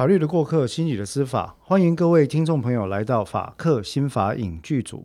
[0.00, 5.04] 法律的过客，心理的司法，欢迎各位听众朋友来到法客心法影剧组。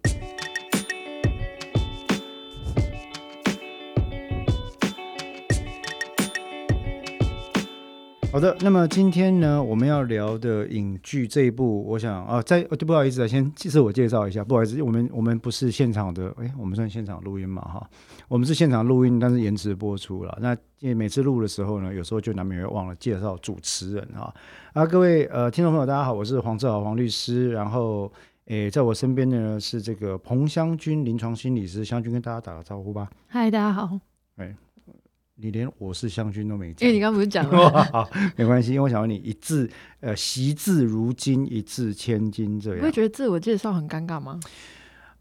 [8.35, 17.89] 好的，那么今天呢，我们要聊的影剧这一部，我想啊，在不好意思啊，先自我介绍一下，不好意思，我们我们不是现场的，哎，我们算现场录音嘛，哈，
[18.27, 20.37] 我们是现场录音，但是延迟播出了。
[20.41, 24.33] 那因为每次录的时候呢，有时候就难免会忘了介绍主持人啊。
[24.73, 28.11] 啊，各位呃听众朋友，大家好，我是黄志豪黄律师，然后
[28.47, 33.09] 诶，在我身边的呢是这个彭湘君临床心理师，湘君跟大家打个招呼吧。
[33.27, 33.97] 嗨，大家好。
[34.36, 34.53] 哎。
[35.38, 37.70] 你连我是湘君都没讲，因为你刚不是讲了？
[37.92, 42.80] 好，没关系，因为我想问你，一字呃，惜字如金，一字千金，这样。
[42.80, 44.39] 你会觉得自我介绍很尴尬吗？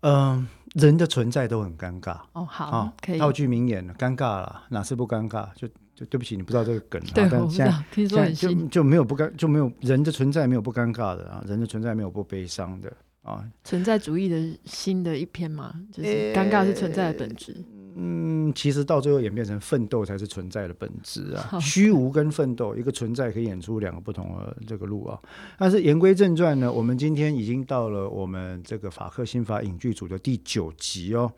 [0.01, 2.21] 嗯，人的存在都很尴尬。
[2.33, 3.19] 哦，好，可以。
[3.19, 5.49] 套句名言，尴尬了，哪是不尴尬？
[5.57, 7.03] 就就对不起，你不知道这个梗。
[7.13, 7.83] 对，我不知道。
[7.91, 12.93] 听说很就就没有不尴，就没有人的存在没有不尴尬的啊，人的存在没有不悲伤的
[13.23, 13.45] 啊。
[13.65, 17.57] 存在主义的新的一篇嘛，就是尴尬是存在的本质。
[17.97, 25.19] 嗯，其实到最后演变成奋斗才是存在的本质啊，虚无跟奋斗，一个存在可以演出两个不同的这个路啊。
[25.57, 31.33] 但是言归正传呢，我们今天已经到了我们这个法克新法影剧组的第九集哦。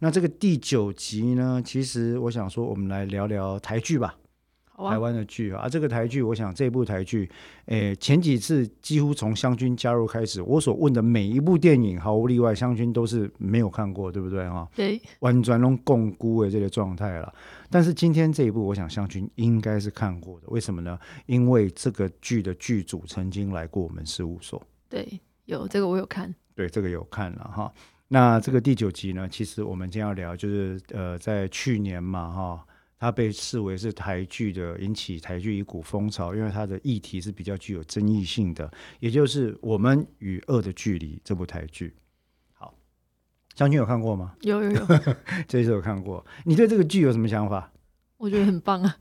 [0.00, 4.14] 那这个第九集呢，其实我想说，我们来聊聊台剧吧。
[4.76, 7.30] 台湾的剧啊，这个台剧，我想这部台剧，
[7.66, 14.68] 诶，前几次几乎从湘军加入开始，我所问的每一部电影，毫无例外，湘军都是没有看过，对不对哈？
[14.74, 17.32] 对，完全拢共估的这个状态了。
[17.70, 20.98] 但是今天这一部，我想湘军应该是看过的，为什么呢？
[21.26, 24.60] 因为这个剧的剧组曾经来过我们事务所。
[24.88, 26.34] 对，有这个我有看。
[26.54, 27.72] 对，这个有看了哈。
[28.08, 32.66] 那这个第九集呢，其实我们今天要聊，就是呃，在去年嘛哈。
[33.02, 41.96] 它被视为是台剧的引起台剧一股风潮，因为它的议题是比较具有争议性的，也就是《我们与恶的距离》这部台剧。
[42.52, 42.72] 好，
[43.54, 44.36] 将军有看过吗？
[44.42, 44.86] 有有有，
[45.48, 46.24] 这一次有看过。
[46.44, 47.72] 你对这个剧有什么想法？
[48.18, 48.96] 我觉得很棒啊！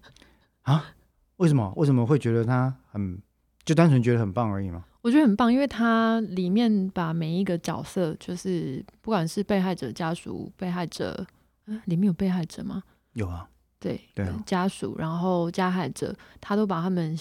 [0.63, 0.95] 啊？
[1.35, 1.71] 为什么？
[1.75, 3.21] 为什么会觉得它很
[3.63, 4.83] 就单纯觉得很棒而已吗？
[5.03, 11.27] 我觉得很棒，因为它里面把每一个角色，就是不管是被害者家属、被害者，
[11.85, 12.81] 里面有被害者吗？
[13.13, 13.47] 有啊。
[13.81, 17.17] 对对，家属，然后加害者，他都把他们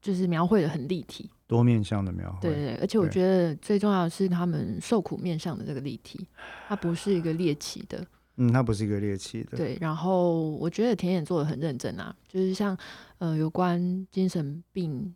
[0.00, 2.48] 就是描绘的很立体，多面向的描绘。
[2.48, 6.26] 对对，而且我觉得最重要的是他们受苦面向的这个立体，
[6.68, 8.06] 它不是一个猎奇的。
[8.36, 9.56] 嗯，它不是一个猎奇的。
[9.56, 12.78] 对，然后我觉得田野做的很认真啊，就是像
[13.18, 15.14] 呃有关精神病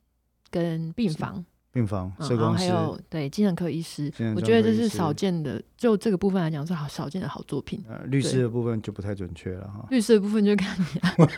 [0.50, 1.44] 跟病房。
[1.72, 7.81] 病房，然后还有对精神科医师，我觉得这是少见的，就这个部分来讲是好少见的好作品。
[7.88, 9.86] 呃，律师的部分就不太准确了哈。
[9.88, 10.86] 律师的部分就看你，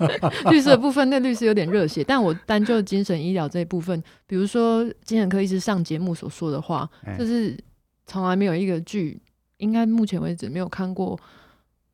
[0.51, 6.89] 律师的部分那律师有点热血，但我单就精神医疗这一部分，比如说精神科医师上节目所说的话，
[7.19, 7.55] 就是
[8.07, 9.21] 从来没有一个剧，
[9.59, 11.21] 应该目前为止没有看过，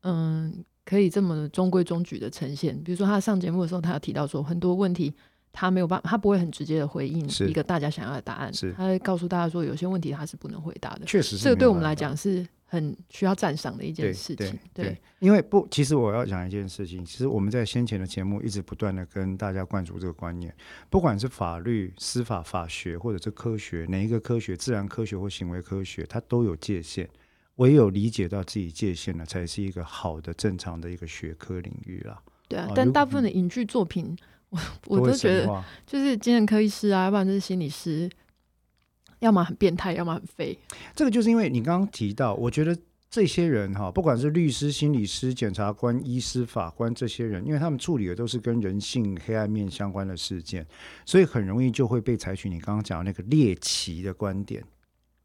[0.03, 2.81] 嗯，可以这么中规中矩的呈现。
[2.83, 5.13] 比如说他上节目的时候，他有提到说很多问题。
[5.51, 8.53] 他没有办法，他不会很直接的回应一个大家想要的答案。
[8.53, 11.05] 是，他会告诉大家说，有些问题他是不能回答的。
[11.05, 14.57] 确实，这个对我们来讲是很需要赞赏的一件事情。
[14.73, 17.03] 对，因为不，其实我要讲一件事情。
[17.03, 20.53] 其实我们在先前的节目一直不断的跟大家灌输这个观念：，
[20.89, 27.09] 不管是法律、司法、法学，或者是科学，哪一个科学，自然科学或行为科学，它都有界限。
[27.55, 32.21] 唯有理解到自己界限了，才是一个好的、正常的一个学科领域啦。
[32.47, 34.15] 对啊，但大部分的影剧作品。
[34.49, 34.59] 我
[34.99, 38.09] 我都觉得，就是精神科医师啊，要不然就是心理师，
[39.19, 40.57] 要么很变态，要么很废。
[40.95, 42.75] 这个就是因为你刚刚提到，我觉得
[43.09, 50.65] 这些人哈，不管是律师、心理师、检察官、医师、法官这些人，因为他们处理的都是跟人性黑暗面相关的事件，
[51.05, 54.63] 所以很容易就会被采取你刚刚讲的那个猎奇的观点，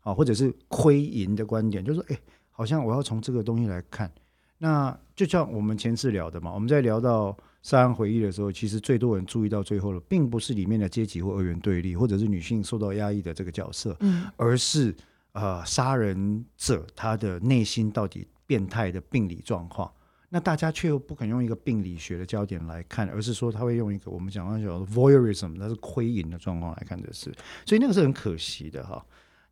[0.01, 2.19] 啊，或者是窥淫的观点，就是说，哎，
[2.51, 4.13] 好像我要从这个东西来看。
[4.59, 7.35] 那就像我们前次聊的嘛，我们在聊到。
[7.65, 14.95] 杀人回忆的时候，其实最多人注意到最后的，并不是里面的阶级或二元对立，或者是女性受到压抑的这个角色，嗯，而是
[15.33, 19.91] 呃杀人者他的内心到底变态的病理状况。
[20.29, 27.33] 那大家却又不肯用一个病理学的焦点来看，而是说他会用一个我们讲到叫 voyeurism，那是窥淫的状况来看这事，
[27.65, 29.03] 所以那个是很可惜的哈。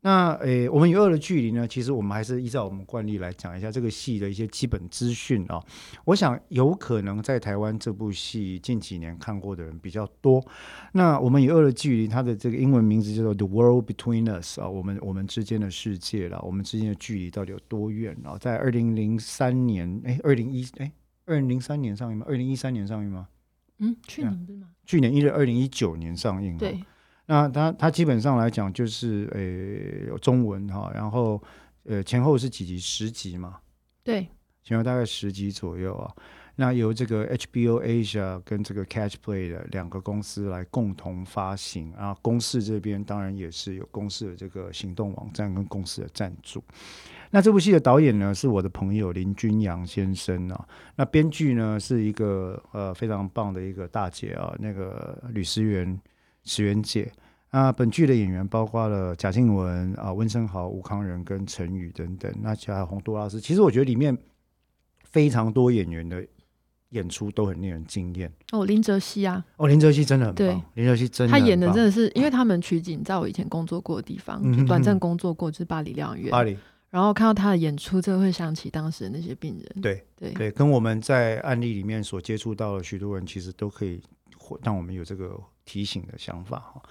[0.04, 1.66] 那诶，我们与恶的距离呢？
[1.66, 5.62] 其实我们还是依照我们惯例来讲一下这个戏的一些基本资讯啊。
[6.04, 10.44] 我想有可能在台湾这部戏近几年看过的人比较多。
[10.92, 18.36] 那我们与恶的距离，它的这个英文名字叫做《The World Between Us》啊，我们我们之间的世界了，我们之间的距离到底有多远啊？
[18.36, 20.90] 在二零零三年，哎，二零一哎，
[21.26, 22.26] 二零零三年上映吗？
[22.28, 23.28] 二零一三年上映吗？
[23.78, 24.66] 嗯，去年不是吗？
[24.84, 26.58] 去年一月二零一九年上映。
[26.58, 26.82] 对。
[27.26, 29.28] 那它它基本上来讲就是
[30.10, 31.42] 呃中文哈，然后
[31.84, 33.58] 呃前后是几集十集嘛，
[34.02, 34.28] 对，
[34.62, 36.12] 前后大概十集左右啊。
[36.54, 46.62] 那由这个 HBO Asia 跟这个 Catch Play 的两个公司来共同发行啊，公司这边当然也是有公司的这个行动网站跟公司的赞助。
[47.30, 55.98] 那这部戏的导演呢是我的朋友林君阳先生啊，那编剧呢是一个呃非常棒的一个大姐啊，那个吕思源
[56.44, 57.12] 石原姐。
[57.50, 63.40] 那本剧的演员包括了贾静雯啊、温升豪、吴康仁跟陈宇等等，那其他洪都拉斯。
[63.40, 64.16] 其实我觉得里面
[65.04, 66.26] 非常多演员的
[66.88, 68.32] 演出都很令人惊艳。
[68.52, 76.30] 哦，林哲熙啊，哦，林哲熙真的很对棒，林哲熙真的他演的真的是，因为他们取景在我以前工作过的地方，嗯就短暂工作过，就是巴黎疗养院。
[76.30, 76.56] 巴黎，
[76.88, 79.82] 然后看到他的演出，真的会想起当时的那些病人。
[79.82, 84.00] 对对对，跟我们在案例里面所接触到的许多人，其实都可以
[84.38, 86.82] 或让我们有这个提醒的想法哈。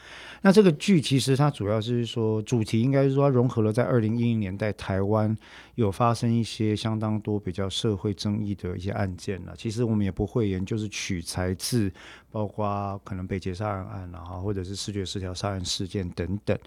[0.41, 5.35] 那这个剧其实它主要是说，主题应该是说它融合了在二零一零年代台湾
[5.75, 9.53] 有发生一些相当多比较社会争议的一些案件了。
[9.57, 11.91] 其实我们也不会研，就是取材自
[12.31, 16.57] 包括可能被劫杀人案啊，或者是视觉失调杀人事件等等。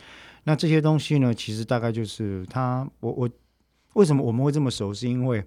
[0.44, 3.30] 那这些东西呢，其实大概就是它，我我
[3.94, 5.44] 为什么我们会这么熟，是因为。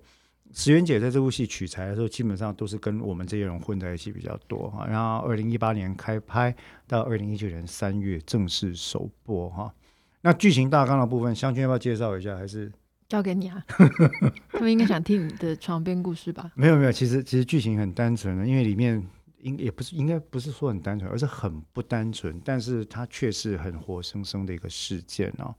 [0.54, 4.88] 石原姐在这部戏取材的时候，基本上都是跟我们这些人混在一起比较多哈。
[4.88, 6.56] 然后二零一八年开拍，
[6.88, 9.74] 到二零一九年三月正式首播哈。
[10.22, 12.36] 那剧情大纲的部分，湘君要不要介绍一下？
[12.36, 12.72] 还是
[13.08, 13.64] 交给你啊，
[14.52, 16.52] 他们应该想听你的床边故事吧？
[16.56, 16.92] 没有没有？
[16.92, 19.02] 其实其实剧情很单纯的，因为里面
[19.40, 25.54] 应也不是应该不是说很单纯，而是很不单纯，但是它却是很活生生的一个事件哦。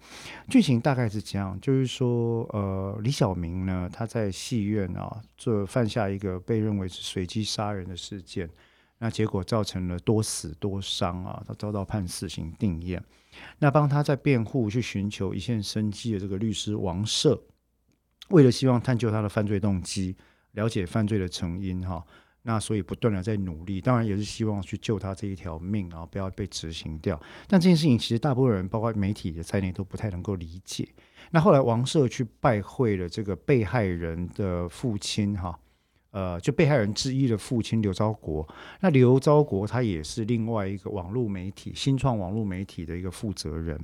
[0.49, 8.51] 剧情大概是这样，就是说，呃，李小明呢，他在戏院啊，做犯下一个被认为是随机杀人的事件，
[8.99, 13.01] 那结果造成了多死多伤啊，他遭到判死刑定谳。
[13.61, 17.41] 那帮他在辩护去寻求一线生机的这个律师王社，
[18.31, 20.17] 为了希望探究他的犯罪动机，
[20.53, 22.05] 了解犯罪的成因哈。
[22.49, 27.21] 那所以不断的在努力，当然也是希望去救他这一条命啊，不要被执行掉。
[27.47, 30.89] 但这件事情其实大部分人，包括媒体的在内，都不太能够理解。
[31.31, 35.61] 那后来王社去拜会了这个被害人的父亲哈，
[36.11, 38.49] 呃，就被害人之一的父亲刘昭国。
[38.81, 43.79] 那刘昭国他也是另外一个网络媒体新创网络媒体的一个负责人。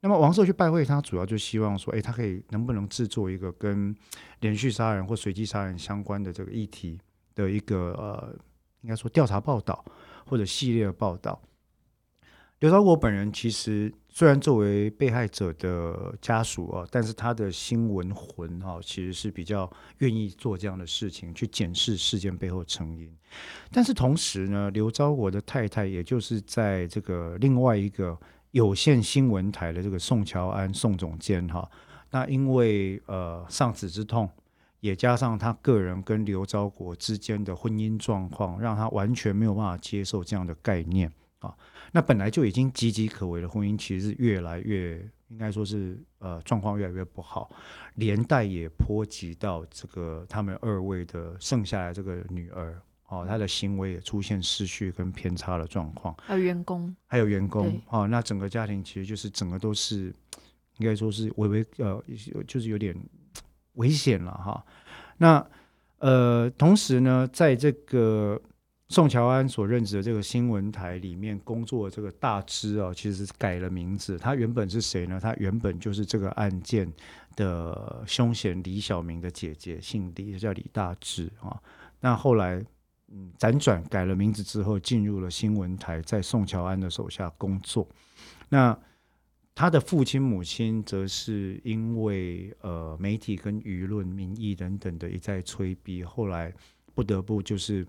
[0.00, 3.94] 那么王社去拜会他，主要就希望说，诶，他可以能不能制作一个跟
[4.40, 6.98] 连续杀人或随机杀人相关的这个议题。
[7.36, 8.36] 的一个呃，
[8.80, 9.84] 应该说调查报道
[10.26, 11.40] 或者系列的报道。
[12.60, 23.14] 刘昭国本人其实虽然作为被害者的家属啊，但是他的新闻魂哈、其实是比较愿意做这样的事情，去检视事件背后成因。
[23.70, 28.18] 但是同时呢，刘昭国的太太，也就是在这个另外一个
[28.52, 31.70] 有线新闻台的这个宋乔安宋总监哈，
[32.10, 34.26] 那因为呃丧子之痛。
[34.86, 41.52] 也加上他个人跟刘昭国之间的婚姻状况，让他完全没有办法接受这样的概念啊。
[41.90, 44.96] 那本来就已经岌岌可危的婚姻，其实是越来越
[45.26, 47.50] 应该说是呃状况越来越不好，
[47.96, 60.14] 连带也波及到这个他们二位的剩下来这个女儿哦，她的行为也出现失序跟偏差的状况，还有员工，还有员工哦，那整个家庭其实就是整个都是
[60.76, 62.00] 应该说是微微呃，
[62.46, 62.96] 就是有点。
[63.76, 64.64] 危险了哈，
[65.16, 65.46] 那
[65.98, 68.38] 呃，同时呢，在这个
[68.88, 74.18] 宋乔安所任职的这个新闻台里面工作的这个大支啊，其实改了名字。
[74.18, 75.18] 他原本是谁呢？
[75.18, 76.92] 他原本就是这个案件
[77.34, 81.56] 的凶嫌李小明的姐姐，姓李，叫李大芝啊。
[82.00, 82.62] 那后来
[83.08, 87.88] 嗯，辗转改了名字之后，进入了新闻台，在宋乔安的手下工作。
[88.50, 88.78] 那
[89.56, 96.52] 他的父亲、母亲则是因为呃媒体跟舆论、民意等等的一再催逼，后来
[96.94, 97.86] 不得不就是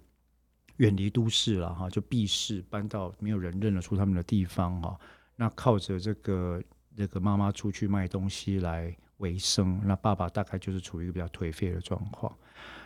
[0.78, 4.98] 远离都市了哈，就避世搬到没有人认得出他们的地方哈。
[5.36, 6.64] 那靠着这个
[6.96, 12.34] 这个妈妈出去卖东西来为生，那爸爸大概就是处于一个比较颓废的状况。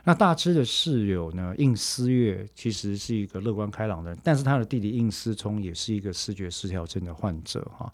[0.04, 7.94] 那大芝的室友呢，应思月其实是一个乐观开朗的人，但是他的弟弟应思聪也是一个视觉失调症的患者哈。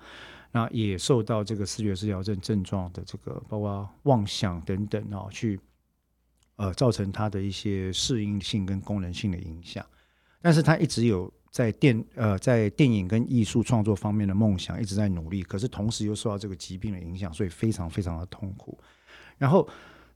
[0.52, 5.60] 那也受到这个视觉失调症症状的这个，包括妄想等等啊，去
[6.56, 9.86] 呃造成他的一些适应性跟功能性的影响。
[10.42, 15.44] 但是他一直有在电呃在电影跟艺术创作方面的梦想，一直在努力。
[15.44, 18.78] 可是同时又受到这个疾病的影响，所以非常非常的痛苦。
[19.38, 19.68] 然后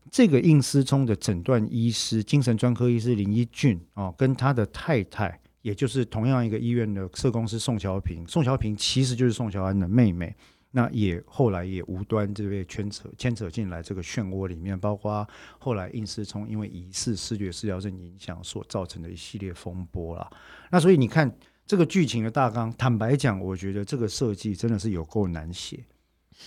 [0.09, 10.35] 这个应思聪的诊断医师、精神专科医师林一俊哦，跟他的太太也就是同样一个医院的社工师宋乔平，宋乔平其实就是宋乔安的妹妹。
[10.73, 15.27] 那也后来也无端这被牵扯牵扯进来这个漩涡里面，包括
[15.59, 20.31] 后来应思聪因为疑似视觉失调症影响所造成的一系列风波啦。
[20.71, 21.29] 那所以你看
[21.65, 25.83] 这个剧情的大纲，坦白讲，我觉得这个设计真的是有够难写。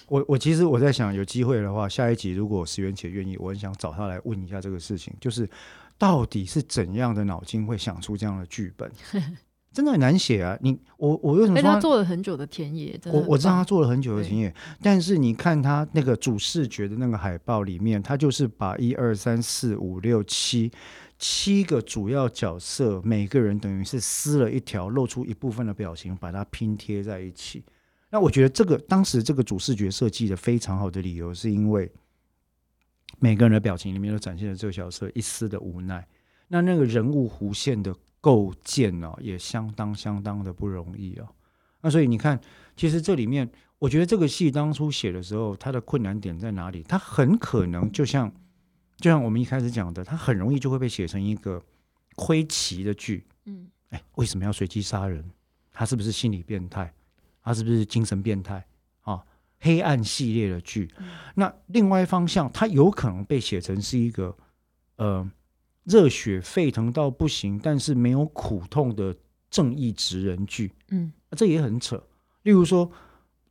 [0.09, 5.47] 我我其实我在想，有机会的话，下一集如果石原且愿意，我很想找他来问一下这个事情，就是
[5.99, 8.91] 到底是怎样的脑筋会想出这样的剧本？
[9.75, 10.57] 真的很难写啊！
[10.61, 12.97] 你我我为什么说他做了很久的田野？
[13.07, 20.71] 我我知道他做了很久的田野，但是你看他那个主视觉的那个海报里面，他就是把一二三四五六七
[21.19, 27.65] 七个主要角色，每个人等于是撕了一条，露出一部分的表情，把它拼贴在一起。
[28.11, 31.91] 那我觉得这个当时这个主视觉设计的非常好的理由，是因为
[33.19, 36.07] 每个人的表情里面都展现了这个角色一丝的无奈。
[36.49, 37.95] 那那个人物弧线的。
[38.25, 41.29] 构建哦，也相当相当的不容易哦。
[41.83, 42.41] 那所以你看，
[42.75, 43.47] 其实这里面，
[43.79, 46.83] 我觉得这个戏当初写的时候，它的困难点在哪里？
[46.85, 48.33] 它很可能就像，
[48.97, 51.63] 就像我们一开始讲的，它很容易就会被写成一个
[52.17, 53.27] 窥奇的剧。
[53.45, 55.23] 嗯，哎，为什么要随机杀人？
[55.71, 56.91] 他是不是心理变态？
[57.43, 58.65] 他是不是精神变态？
[59.65, 60.91] 啊，黑暗系列的剧。
[61.35, 64.37] 那另外一方向，它有可能被写成是一个，
[64.97, 65.29] 呃。
[65.87, 69.15] 热血沸腾到不行，但是没有苦痛的
[69.51, 72.03] 正义直人剧，嗯，这也很扯。
[72.45, 72.91] 例如说，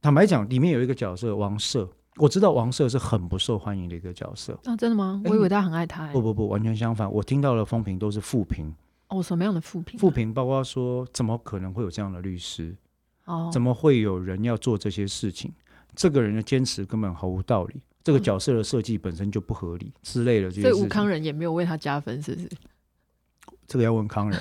[0.02, 5.22] 坦白讲，里面有一个角色王赦，我知道王赦是很不受欢迎的一个角色啊，真的吗？
[5.26, 6.08] 我以为他很爱他。
[6.08, 8.74] 不不不，完全相反，我听到的风评都是负评。
[9.10, 10.00] 哦，什么样的负评？
[10.00, 12.76] 负评包括说，怎么可能会有这样的律师？
[13.26, 15.54] 哦，怎么会有人要做这些事情？
[15.96, 17.82] 这个人的坚持根本毫无道理。
[18.04, 22.50] 这个角色的设计本身就不合理之类的，所以吴康仁也没有为他加分，是不是？
[23.66, 24.38] 这个要问康仁。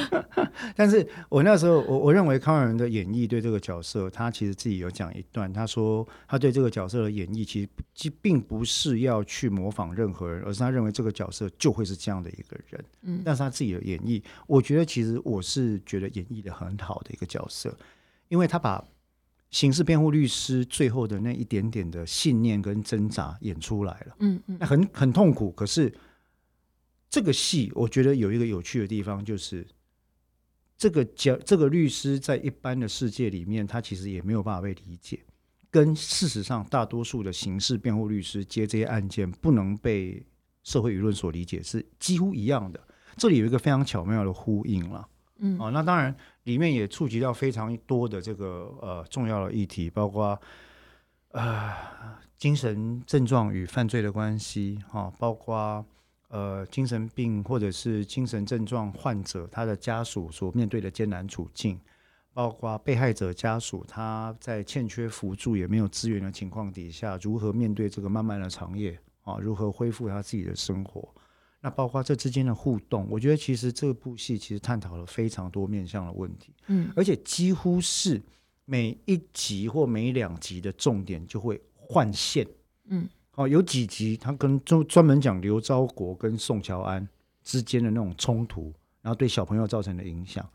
[0.76, 12.84] 但是我那时候，我我认为康仁的演绎对这个角色，他其实自己有讲一段，他说他对这个角色的演绎，其实其并不是要去模仿任何人，而是他认为这个角色就会是这样的一个人。
[13.00, 17.74] 嗯，但是他自己的演绎，我觉得其实我是觉得演绎的很好的一个角色，
[18.28, 18.84] 因为他把。
[19.54, 25.52] 刑事辩护律师最后的那一点点的信念跟挣扎演出来了，嗯嗯，那很很痛苦。
[25.52, 25.94] 可是
[27.08, 29.64] 这个戏，我觉得有一个有趣的地方，就是
[30.76, 35.20] 这个角这个律师在一般的世界里面，他其实也没有办法被理解，
[35.70, 40.20] 跟事实上大多数的刑事辩护律师接这些案件不能被
[40.64, 42.80] 社会舆论所理解是几乎一样的。
[43.16, 45.08] 这里有一个非常巧妙的呼应了。
[45.38, 50.40] 嗯，哦，那当然，里面也触及到非常多的这个呃重要的议题，包括
[51.32, 51.72] 呃
[52.36, 55.84] 精神症状与犯罪的关系，哈，包括
[56.28, 61.80] 呃精神病或者是精神症状患者他的家属所面对的艰难处境，
[62.32, 71.08] 包括被害者家属他在欠缺辅助也没有资源的情况底下，如何面对这个漫漫的长夜啊，如何恢复他自己的生活。
[71.64, 78.20] 那包括这之间的互动，我觉得其实这部戏其实探讨了非常多面向的问题，嗯，而且几乎是
[78.66, 82.46] 每一集或每两集的重点就会换线，
[82.88, 87.08] 嗯，哦，有几集他跟专专门讲刘昭国跟宋乔安
[87.42, 90.46] 之间的那种冲突，然后对小朋友造成的影响，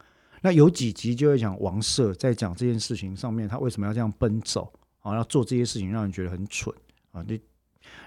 [0.43, 6.71] 那有几集就会讲王赦在讲这件事情上面，他为什么要这样奔走啊，要做这些事情让人觉得很蠢
[7.13, 7.41] 啊，对，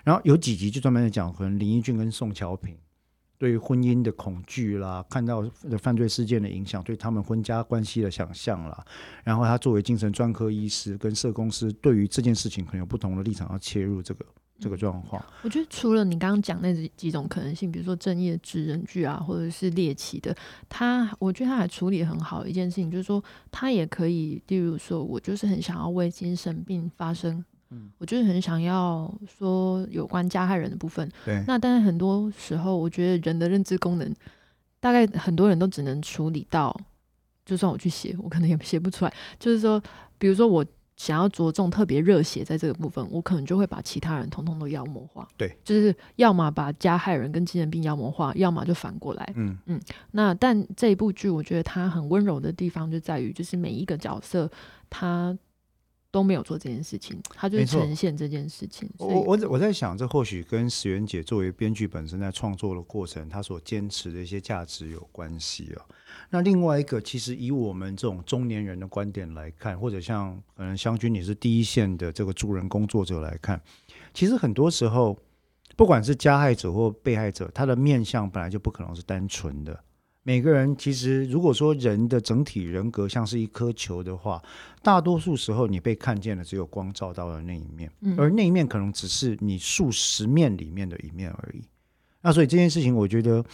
[0.05, 2.79] 然后有几集就专门在讲可能林义俊跟宋乔平。
[3.43, 8.87] 对婚姻的恐惧啦，看到的犯罪事件的影响，对他们婚家关系的想象啦，
[9.25, 14.25] 然后他作为精神专科医师跟社公司，对于这件事情可能有不同的立场要切入这个
[14.61, 15.21] 这个状况。
[15.43, 20.33] 我觉得除了你刚刚讲那几种可能性，比如说正义的智人剧啊，或者是猎奇的，
[20.69, 23.21] 他我觉得他还处理很好一件事情，就是说
[23.51, 27.45] 他也可以，例如说我就是很想要为精神病发声。
[27.99, 31.09] 我就是很想要说有关加害人的部分。
[31.25, 34.15] 对，那但是很多时候，我觉得人的认知功能，
[34.81, 36.77] 大概很多人都只能处理到，
[37.45, 39.15] 就算我去写，我可能也写不出来。
[39.39, 39.83] 就是说，
[40.19, 40.65] 比如说我
[40.97, 45.27] 想要着重特别热血在这个部分，我可能就会把其他人统统都妖魔化。
[45.37, 49.33] 对，就是要么把加害人跟精神病妖魔化，要么就反过来。
[49.37, 49.81] 嗯嗯。
[50.11, 54.51] 那但这一部剧，我觉得它很温柔的地方就在于，就是每一个角色
[54.91, 55.37] 他。
[56.13, 58.89] 都没有做这件事情，他就是呈现这件事情。
[58.99, 65.83] 我我我在想，这或许跟石原姐作为编剧本身在创作的过程，她所坚持的一些价值有关系哦。
[66.29, 73.59] 那另外一个，其实以我们这种中年人的观点来看，或者像可能湘君你是第一线的这个助人工作者来看，
[74.13, 75.19] 其实很多时候，
[75.77, 79.83] 不管是加害者或被害者，他的面相本来就不可能是单纯的。
[80.25, 84.41] 每个人其实，如果说人的整体人格像是一颗球的话，
[84.81, 91.63] 大多数时候你被看见的只有光照到的那一面，而那一面可能只是你数十面里面的一面而已。
[92.21, 93.45] 那所以这件事情，我觉得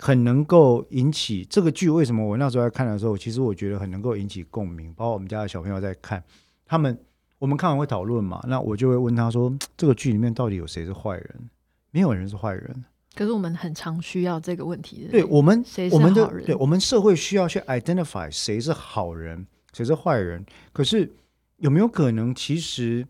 [0.00, 1.88] 很能够引起这个剧。
[1.88, 4.92] 为什么我那时候在看的时候，其实我觉得很能够引起共鸣。
[4.92, 6.22] 包括我们家的小朋友在看，
[6.66, 6.98] 他们
[7.38, 8.44] 我们看完会讨论嘛？
[8.46, 11.48] 那我就会问他说：“这个剧里面到底有谁是坏人？
[11.90, 15.10] 没有人是坏人。”可是我们很常需要这个问题的。
[15.10, 16.44] 对我们，谁是好人？
[16.46, 20.44] 对我们社会需要去 identify 谁是好人，谁是坏人。
[20.72, 21.12] 可是
[21.56, 23.06] 有没有可能，其实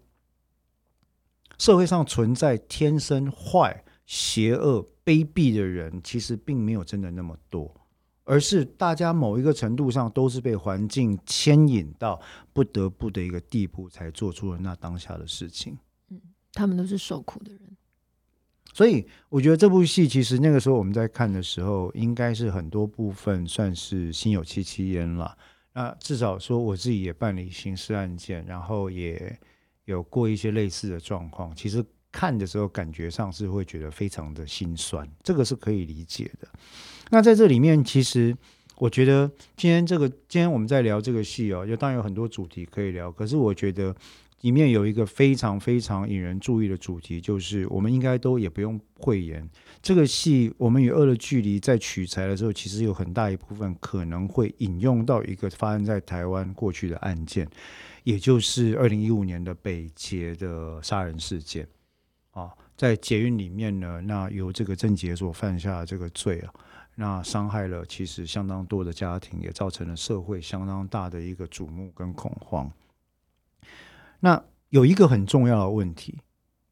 [1.58, 7.74] 社会上存在天生坏、邪恶、卑鄙的人，其实并没有真的那么多，
[8.24, 12.18] 而是大家某一个程度上都是被环境牵引到
[12.54, 15.76] 不得不的一个地步，才做出了那当下的事情。
[16.08, 16.18] 嗯，
[16.52, 17.60] 他们都是受苦的人。
[18.74, 25.36] 所以我觉得这部戏其实那个时候我们在看的时候，应该是很多部分算是心有戚戚焉了。
[25.72, 29.36] 那至少说我自己也办理刑事案件，然后也
[29.84, 31.54] 有过一些类似的状况。
[31.56, 36.48] 其实看的时候感觉上是会觉得非常的心酸，这个是可以理解的。
[37.10, 38.36] 那在这里面，其实
[38.76, 43.94] 我觉得今天这个今天我们在聊这个戏哦，就当然有很多主题可以聊，可是我觉得。
[44.42, 49.48] 里面有一个非常非常引人注意的主题，就是我们应该都也不用讳言，
[49.82, 57.48] 这个戏《我们与恶的距离》在取材的时候，其实有很大一部分可能会引用到一个发生在台湾过去的案件，
[58.04, 61.66] 也就是二零一五年的北捷的杀人事件。
[62.30, 66.54] 啊，在捷运里面呢，那由这个郑捷所犯下的这个罪啊，
[66.94, 72.70] 那伤害了其实相当多的家庭，也造成了社会相当大的一个瞩目跟恐慌。
[74.20, 76.18] 那有一个很重要的问题，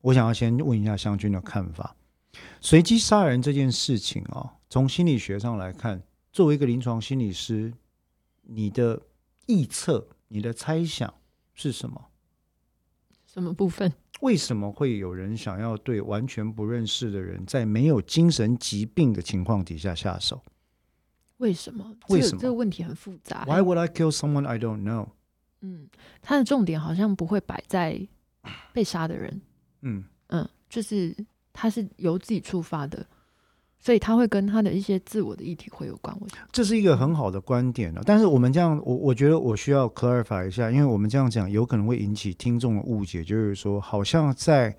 [0.00, 1.96] 我想要先问一下湘军的看法。
[2.60, 7.72] 随机杀人这件事情啊，从心理学上来看，作为一个临床心理师，
[8.42, 9.00] 你的
[9.46, 11.12] 臆测、你的猜想
[11.54, 12.06] 是什么？
[13.26, 13.92] 什么部分？
[14.20, 20.42] 为什么会有人想要对完全不认识的人，在没有精神疾病的情况底下下手？
[21.38, 21.94] 为什么？
[22.08, 25.08] 为什么这个问题很复杂？Why would I kill someone I don't know？
[25.66, 25.88] 嗯，
[26.22, 28.00] 他的重点好像不会摆在
[28.72, 29.40] 被杀的人，
[29.82, 31.12] 嗯嗯，就是
[31.52, 33.04] 他是由自己出发的，
[33.80, 36.16] 所以他会跟他的一些自我的议题会有关。
[36.20, 38.02] 我觉得这是一个很好的观点了。
[38.06, 44.76] 但是我们这样，我我觉得我需要 clarify 一下，因为我们这样讲有可能会引起听众的误解，就是说好像在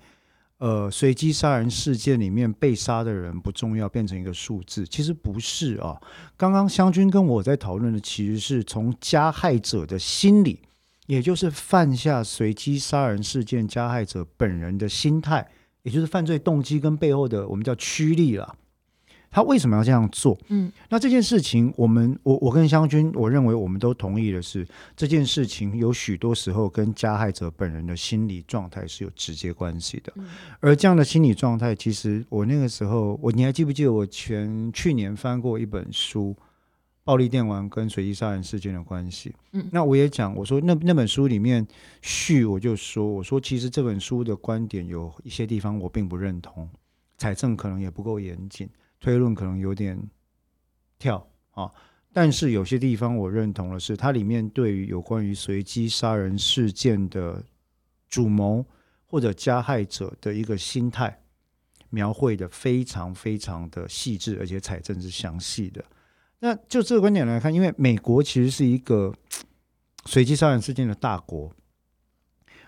[0.56, 6.00] 呃随机杀人事件里面被杀的人不重要，变成一个数字，其实不是啊。
[6.36, 10.62] 刚刚湘军跟我在讨论的，其实是从加害者的心理。
[11.08, 15.48] 也就是犯下随机杀人事件加害者本人的心态，
[15.82, 18.54] 也就是犯罪动机跟背后的我们叫驱力了。
[19.30, 20.38] 他为什么要这样做？
[20.48, 24.66] 嗯，那这件事情，我们我我跟湘军，我认为我们都同意的是，
[24.96, 30.12] 这件事情有许多时候跟加害者本人的心理状态是有直接关系的。
[30.60, 36.36] 而这样的心理状态，其实我那个时候，我你还记不记得我前去年翻过一本书？
[37.08, 41.66] 暴力电玩跟随机杀人事件的关系，嗯，那我也讲，我说那那本书里面
[42.02, 46.68] 序我就说，我说其实这本书的观点有一些地方我并不认同，
[47.16, 48.68] 采证可能也不够严谨，
[49.00, 49.98] 推论可能有点
[50.98, 51.72] 跳啊，
[52.12, 57.42] 但是有些地方我认同的是，它里面对于有关于随机杀人事件的
[58.06, 58.62] 主谋
[59.06, 61.18] 或者加害者的一个心态
[61.88, 65.82] 描绘的非常非常的细致，而且采证是详细的。
[66.40, 69.12] 那就这个观点来看，因为美国其实是一个
[70.04, 71.52] 随机杀人事件的大国。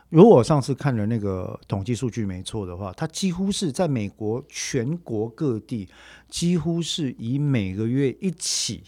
[0.09, 5.89] 如果上次看的那个统计数据没错的话，它几乎是在美国全国各地，
[6.29, 8.83] 几乎是以每个月一起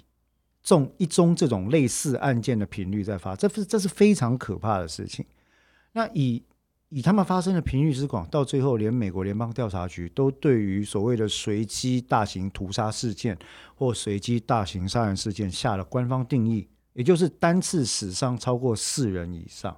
[0.64, 5.25] 中一宗这种类似案件的频率在发，这是这是非常可怕的事情。
[5.92, 6.42] 那以
[6.95, 13.39] 以他们发生的频率之广，到最后连美国联邦调查局都对于所谓的随机大型屠杀事件
[13.75, 19.75] 或随机大型杀人事件下了官方定义，也就是单次死伤超过四人以上，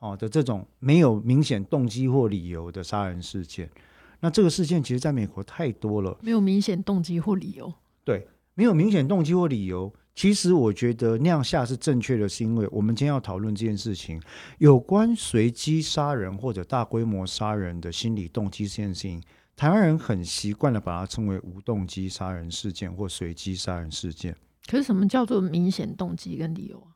[0.00, 3.70] 哦的这种没有明显动机或理由的杀人事件。
[4.18, 7.72] 那这个事件其实在美国太多了，没有明显动机或理由。
[8.02, 9.92] 对，没有明显动机或理由。
[10.14, 14.20] 其实我觉得那样下是正确的，是因为我们今天要讨论这件事情，
[14.58, 19.22] 有关随机杀人或者大规模杀人的心理动机这件事情，
[19.56, 24.36] 台湾人很习惯的把它称为无动机杀人事件或随机杀人事件。
[24.66, 26.92] 可是什么叫做明显动机跟理由啊？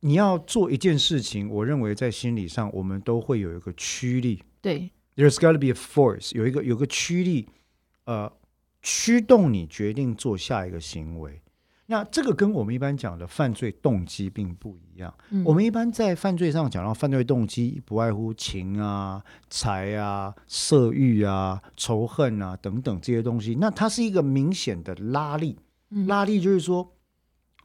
[0.00, 4.42] 你要做一件事情，我认为在心理上我们都会有一个驱力。
[4.60, 7.48] 对，There's got to be a force，有一个有个驱力，
[8.04, 8.30] 呃，
[8.82, 11.40] 驱动你决定做下一个行为。
[11.86, 15.12] 那这个跟我们一般讲的犯罪动机并不一样。
[15.30, 23.56] 嗯我们一般在犯罪上讲到犯罪动机，不外乎情啊、财啊、色欲啊、仇恨啊等等这些东西。
[23.60, 25.58] 那它是一个明显的拉力，
[25.90, 26.94] 嗯拉力就是说，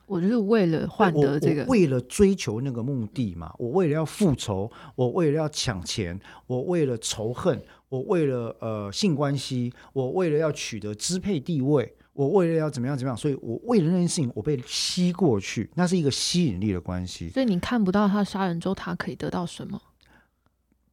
[0.08, 19.80] 我就是为了换得这个我，为了追求那个目的嘛，我为了要复仇，我为了要抢钱，我为了仇恨，我为了呃性关系，我为了要取得支配地位，我为了要怎么样怎么样，所以我为了那件事情，我被吸过去，那是一个吸引力的关系，所以你看不到他杀人之后他可以得到什么。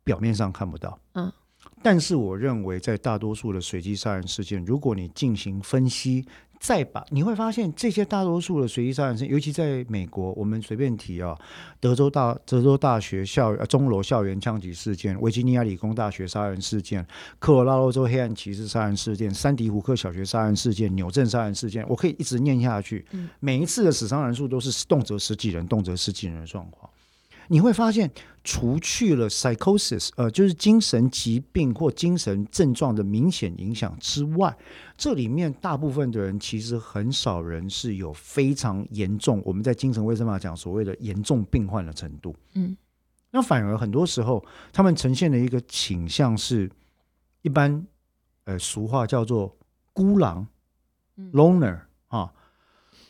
[0.04, 1.00] 表面上看不到。
[1.14, 1.32] 嗯，
[1.82, 6.26] 但是我认为，在大多数的随机杀人事件，如果你进行分析，
[6.60, 11.36] 再把你会发现，这些大多数的随机杀人事件，尤其在美国，我们随便提啊，
[11.78, 17.06] 德州大德州大学校呃钟楼校园枪击事件、维吉尼亚理工大学杀人事件、
[17.38, 23.04] 科罗拉多州黑暗骑士杀人事件、山迪胡克小学杀人事件、纽镇杀人事件，我可以一直念下去。
[23.12, 26.90] 嗯每一次的死伤人数都是动辄十几人、动辄十几人的状况。
[27.48, 28.10] 你会发现，
[28.42, 34.56] 除去了 psychosis，呃，就是精神疾病或精神症状的明显影响之外，
[34.96, 42.34] 这里面大部分的人其实很少人是有非常严重，我们在精神卫生法讲所谓的严重病患的程度。
[42.54, 42.76] 嗯
[43.30, 46.70] 那反而很多时候，他们呈现的一个倾向是，
[47.42, 47.84] 一般
[48.44, 49.56] 呃俗话叫做
[49.92, 50.46] 孤狼
[51.16, 51.88] 嗯 （loner） 啊。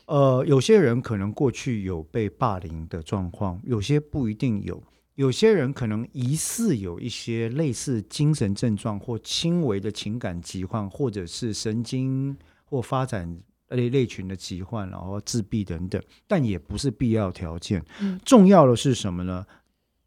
[0.07, 4.83] 呃，有些人可能过去有被霸凌的状况，有些不一定有。
[5.15, 13.39] 有些人可能疑似有一些类似精神症状或轻微的情感疾患，或者是神经或发展
[13.69, 17.81] 类类群的疾患，然后自闭等等，但也不是必要条件。
[18.01, 19.47] 嗯重要的是什么呢？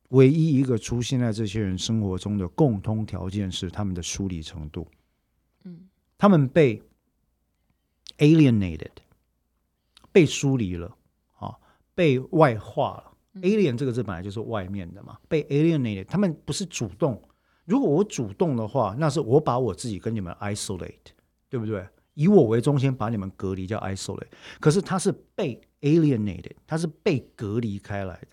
[0.10, 4.86] 唯一一个出现在这些人生活中的共通条件是他们的疏离程度，
[5.64, 6.82] 嗯他们被
[8.18, 8.92] alienated，
[10.12, 10.96] 被疏离了，
[11.40, 11.56] 啊，
[11.96, 13.04] 被外化了。
[13.34, 17.22] 嗯 alien 这个字本来就是外面的嘛，被 alienated，他们不是主动。
[17.66, 21.12] 如果我主动的话，那是我把我自己跟你们 isolate，
[21.48, 21.88] 对不对？
[22.16, 24.30] 以我为中心把你们隔离叫 isolate。
[24.60, 28.30] 可是他是被 alienated，他是被隔离开来的。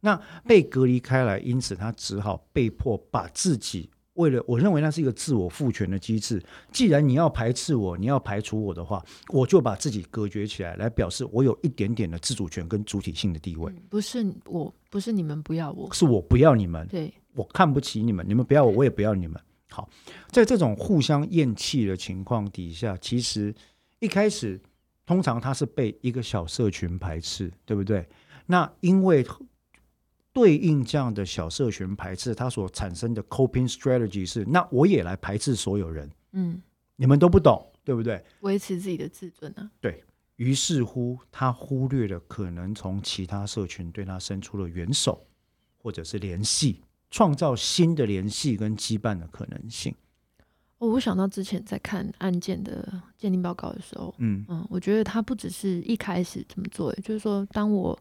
[0.00, 3.88] 那被隔离开来，因此他只好被迫把自己
[4.18, 6.42] 为了我认为那是一个自我赋权的机制。
[6.70, 13.72] 既然你要排斥我，你要排除我的话，我就把自己隔绝起来，来表示我有一点点的自主权跟主体性的地位。
[13.72, 19.40] 嗯不是我，不是你们不要我，是我不要你们，对，我看不起你们，你们不要我，我也不要你们。
[19.70, 19.88] 好，
[20.30, 23.54] 在这种互相厌弃的情况底下，其实
[24.00, 24.60] 一开始
[25.06, 28.06] 通常他是被一个小社群排斥，对不对？
[28.46, 29.24] 那因为
[30.38, 36.62] 对应这样的小社群排斥，它所产生的 coping strategy 是，那我也来排斥所有人，嗯，
[36.94, 38.24] 你们都不懂，对不对？
[38.42, 39.68] 维持自己的自尊啊，
[40.36, 45.26] 于是乎，他忽略了可能从其他社群对他伸出了援手，
[45.76, 49.92] 或者是联系，创造新的联系跟羁绊的可能性。
[50.78, 58.00] 哦，我想到之前在看案件的鉴定报告的时候，嗯嗯，我觉得他不只是一开始这么做，就是说，当我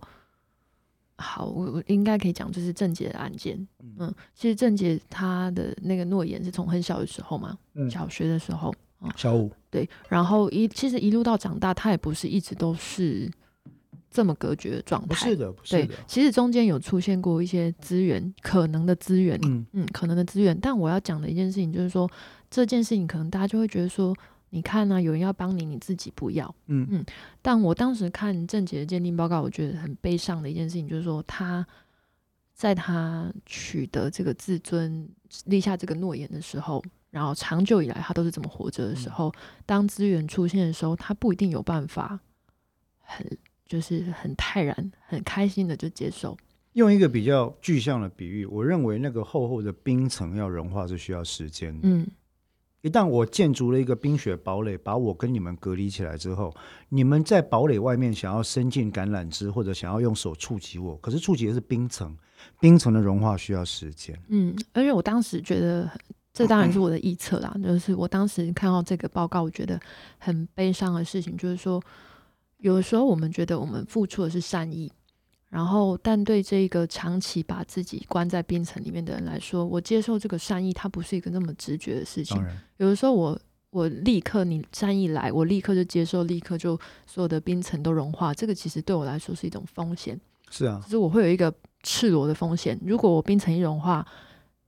[1.17, 8.73] 好，我我应该可以讲，就是郑杰的案件，嗯，其实郑杰他的那个诺言是从很小的时候嘛，嗯，小学的时候，
[9.15, 13.29] 小五，对，然后一其实一路到长大，他也不是一直都是
[14.11, 19.65] 这么隔绝的状态，不是的，不是对的，，其实中间有出现过一些资源，可能的资源，嗯。
[19.73, 20.57] 嗯，可能的资源。
[20.61, 22.09] 但我要讲的一件事情就是说，
[22.49, 24.15] 这件事情可能大家就会觉得说，
[24.49, 26.53] 你看呢、有人要帮你，你自己不要。
[26.67, 27.05] 嗯嗯
[27.41, 31.65] 但我当时看郑杰的鉴定报告，我觉得很悲伤的一件事情，就是说他
[32.53, 35.07] 在他取得这个自尊、
[35.45, 39.33] 立下这个诺言的时候，然后长久以来他都是这么活着的时候，
[39.65, 42.19] 当资源出现的时候，他不一定有办法
[42.99, 46.37] 很就是很泰然、很开心的就接受。
[46.73, 51.87] 用一个比较具象的比喻，我认为那个厚厚的冰层要融化是需要时间的。
[51.87, 52.07] 嗯
[52.87, 56.55] 一旦我建筑了一个冰雪堡垒，把我跟你们隔离起来之后，
[56.87, 62.15] 你们在堡垒外面想要伸进橄榄枝，或者想要用手触及我，可是触及的是冰层，
[62.61, 64.17] 冰层的融化需要时间。
[64.29, 65.91] 嗯，而且我当时觉得，
[66.31, 69.77] 这当然是我的臆测啦， 就是我当时看到这个报告，我觉得
[70.17, 71.83] 很悲伤的事情，就是说，
[72.59, 74.89] 有的时候我们觉得我们付出的是善意，
[75.49, 82.37] 然后但对这个长期把自己关在冰层里面的人来说，我接受这个善意，它不是一个那么直觉的事情
[82.77, 90.19] 有的时候我我立刻你善意来，我立刻就接受，立刻就所有的冰层都融化，这个其实对我来说是一种风险。
[90.49, 92.79] 是啊就，是我会有一个赤裸的风险。
[92.85, 94.05] 如果我冰层一融化，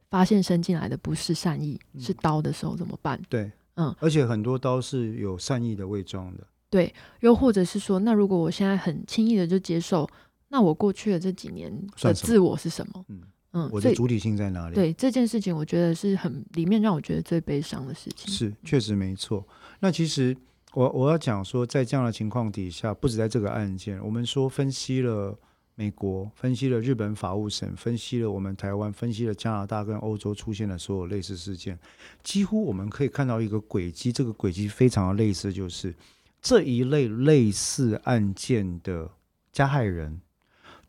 [0.10, 3.20] 发现伸进来的不是善意，是刀的时候怎么办？
[3.30, 6.46] 对，嗯，而且很多刀是有善意的伪装的。
[6.70, 10.08] 对，又或者是说，那如果我现在很轻易的就接受，
[10.50, 13.06] 那我过去的这几年的自我是什么？
[13.08, 13.22] 嗯
[13.54, 14.76] 嗯，我的主体性在哪里？
[14.76, 18.32] 对这件事情，我觉得是很里面让我觉得最悲伤的事情。
[18.32, 19.44] 是，确实没错。
[19.80, 20.36] 那其实
[20.74, 25.38] 我我要讲说，在这样的情况底下，不止在这个案件，我们说分析了
[25.76, 31.80] 美国，分析了日本法务省，分析了我们台湾，分析了加拿大跟欧洲出现的所有类似事件，
[32.24, 35.94] 几乎我们可以看到一个轨迹，这个轨迹非常的类似，就是。
[36.42, 39.12] 这一类类似案件的
[39.52, 40.22] 加害人，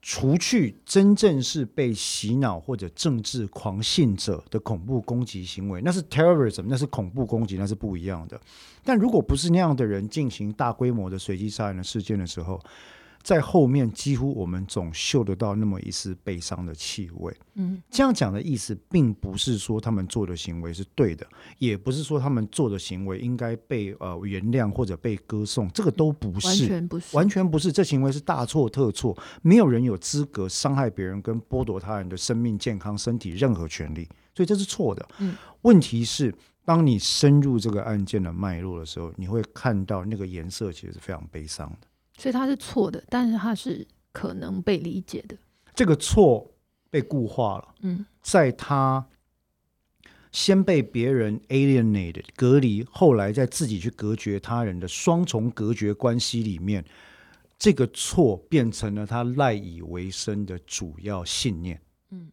[0.02, 8.40] 除去真正是被洗脑或者政治狂信者的恐怖攻击行为，那是 terrorism，那是恐怖攻击，那是不一样的。
[8.82, 12.58] 但如果不是那样的人进行大规模的随机杀人的事件的时候，
[13.22, 17.36] 在后面几乎我们总嗅得到那么一丝悲伤的气味。
[17.54, 21.26] 嗯，这样讲的意思，并不是说他们做的行为是对的，
[21.58, 27.70] 也不是说他们做的行为应该被呃原谅或者被歌颂，这个都不是，完全不是，完全不是。
[27.70, 35.06] 这行为是大错特错，没有人有资格伤害别人跟剥夺他人的生命、健康、身体任何权利，所以这是错的。
[35.18, 41.86] 嗯，问题是，当你深入这个案件的脉络的时候，你会看到那个颜色其实是非常悲伤的。
[42.20, 45.34] 所以他是错的，但是他是可能被理解的。
[45.74, 46.46] 这个错
[46.90, 47.74] 被固化了。
[47.80, 49.02] 嗯，在他
[50.30, 56.84] 先被别人 alienated 隔离，后来再自己去隔绝他人的双重隔绝关系里面，
[57.58, 61.80] 这个错变成了他赖以为生的主要信念。
[62.10, 62.30] 嗯，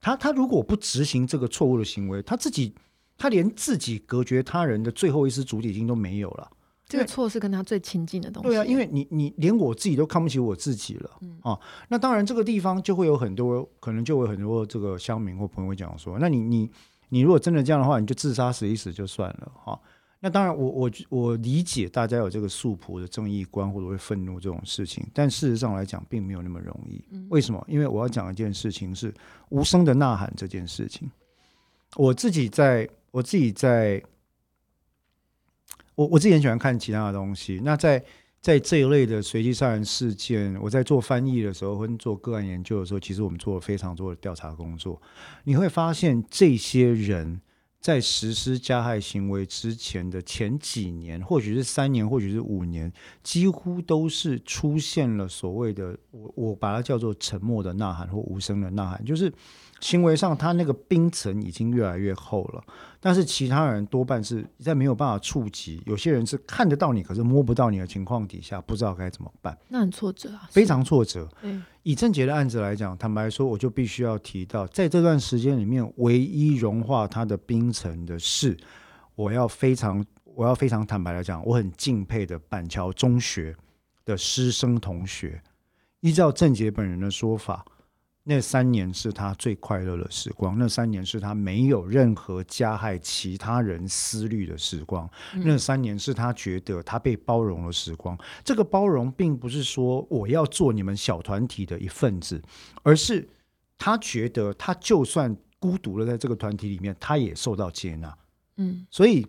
[0.00, 2.72] 他他如果不执行这个错误的行为，他自己
[3.18, 6.48] 他连自己隔绝他人的最后一丝主体性都没有了。
[6.86, 8.48] 这个错是跟他最亲近的东西。
[8.48, 11.58] 对啊，因为你你连我自己都看不起我自己了嗯啊。
[11.88, 16.70] 那当然，这个地方就会有很多可能，就有很多这个乡民或朋友会讲说：，那你你
[17.08, 19.80] 你如果真的这样的话，你就自杀死一死就算了哈。
[20.20, 27.02] 那当然，我我我理解大家有这个素朴的正义观或者会愤怒这种事情，但事实上来讲，并没有那么容易。
[27.30, 27.64] 为什么？
[27.66, 29.12] 因为我要讲一件事情是
[29.48, 31.10] 无声的呐喊这件事情。
[31.96, 34.02] 我自己在我自己在。
[35.94, 37.60] 我我自己很喜欢看其他的东西。
[37.64, 38.02] 那在
[38.40, 45.00] 在这一类的随机杀人事件，我在做翻译的时候，跟做个案研究的时候，其实我们做了非常多的调查工作。
[45.44, 47.40] 你会发现，这些人
[47.80, 59.32] 在实施加害行为之前的前几年，或许是三年，或许是五年，几乎都是出现了所谓的我我把它叫做沉默的呐喊或无声的呐喊，就是。
[59.84, 62.64] 行为上，他那个冰层已经越来越厚了，
[63.00, 65.82] 但是其他人多半是在没有办法触及。
[65.84, 69.54] 有些人是看得到你，可是摸不到你的情况底下，不知道该怎么办。
[69.68, 71.28] 那很挫折啊，非常挫折。
[71.82, 78.56] 以郑杰的案子来讲，坦白说，我就必须要提到，在这段时间里面，唯一融化他的冰层的是，
[79.14, 80.02] 我要非常，
[80.34, 83.54] 我要非常坦白来讲，我很敬佩的板桥中学
[84.06, 85.42] 的师生同学。
[86.00, 87.62] 依照郑杰本人的说法。
[88.26, 95.06] 那三年是他最快乐的时光，那三年是他没有任何加害其他人思虑的时光，
[95.44, 98.18] 那三年是他觉得他被包容的时光。
[98.42, 102.42] 这个包容并不是说我要做你们小团体的一份子，
[102.82, 103.28] 而是
[103.76, 108.16] 他觉得他就算孤独了在这个团体里面，他也受到接纳。
[108.56, 109.26] 嗯，所以，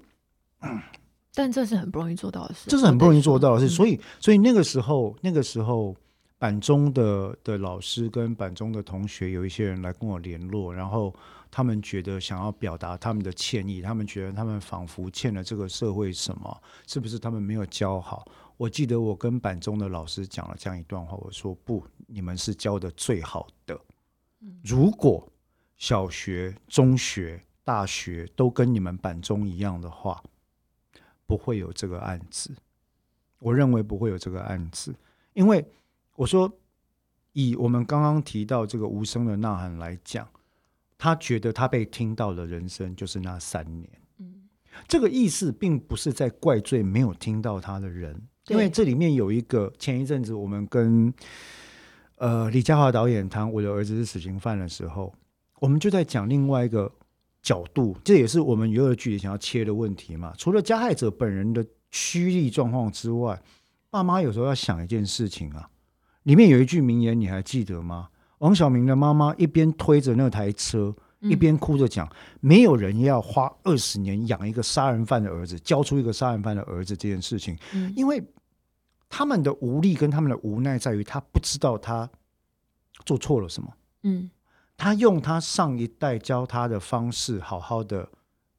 [1.34, 3.68] 但这是很不容易做到的事，这是很不容易做到的事。
[3.68, 5.94] 所以，所以那个时候，那个时候。
[6.38, 11.14] 板中的的老师跟板中的同学有一些人来跟我联络，然后
[11.50, 18.28] 他们觉得想要表达他们的歉意，他们觉得他们仿佛欠了这个社会什么，是不是他们没有教好？
[18.58, 23.80] 我记得我跟板中的老师讲了这样一段话，我说不，你们是教的最好的。
[24.62, 25.26] 如果
[25.78, 30.22] 小学、中学、大学都跟你们板中一样的话，
[31.26, 32.54] 不会有这个案子。
[33.40, 34.94] 我认为不会有这个案子，
[35.34, 35.66] 因为。
[36.16, 36.52] 我说，
[37.34, 40.28] 以我们刚刚提到这个无声的呐喊来讲，
[40.98, 43.90] 他觉得他被听到的人生就是那三年。
[44.20, 44.48] 嗯，
[44.88, 51.14] 这个意思并不是在怪罪没有听到他的人，因为这里面有一个前一阵子我们跟
[52.16, 55.14] 呃李佳华导演谈我的儿子是死刑犯的时候，
[55.60, 56.90] 我们就在讲另外一个
[57.42, 60.34] 角度，这也是我们娱乐剧里想要切的问题嘛。
[60.38, 63.42] 除了加害者本人的趋力状况之外，
[63.90, 65.70] 爸妈有时候要想一件事情啊。
[66.26, 68.10] 里面有一句名言，你还记得吗？
[68.40, 72.12] 王小明的妈妈一边推着那台车，一边哭着讲
[72.42, 77.58] ：“没有人要花二十年养一个杀人犯的儿子，教出一个杀人犯的儿子这件事情。”
[77.96, 78.22] 因为
[79.08, 82.10] 他们的无力跟他们的无奈在于，他不知道他
[83.06, 83.72] 做错了什么。
[84.04, 84.30] 嗯，
[84.76, 88.10] 他用他上一代教他的方式，好好的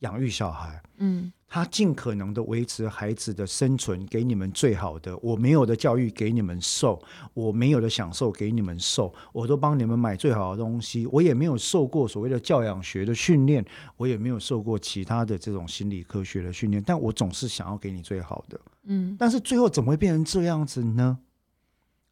[0.01, 5.17] 养育小孩，嗯他尽可能的维持孩子的生存，给你们最好的。
[5.19, 7.01] 我没有的教育给你们受，
[7.35, 11.07] 我没有的享受给你们受，我都帮你们买最好的东西。
[11.07, 13.65] 我也没有受过所谓的教养学的训练，
[13.97, 18.61] 我也没有受过其他的这种心理科学的训练，但我总是想要给你最好的。
[18.83, 21.17] 嗯但是最后怎么会变成这样子呢？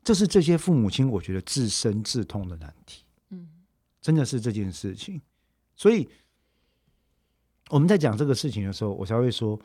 [0.05, 3.03] 这是这些父母亲我觉得自身自痛的难题。
[3.31, 3.49] 嗯
[4.01, 5.21] 真的是这件事情。
[5.75, 6.09] 所以
[7.71, 9.59] 我们在讲这个事情的时候，我才会说，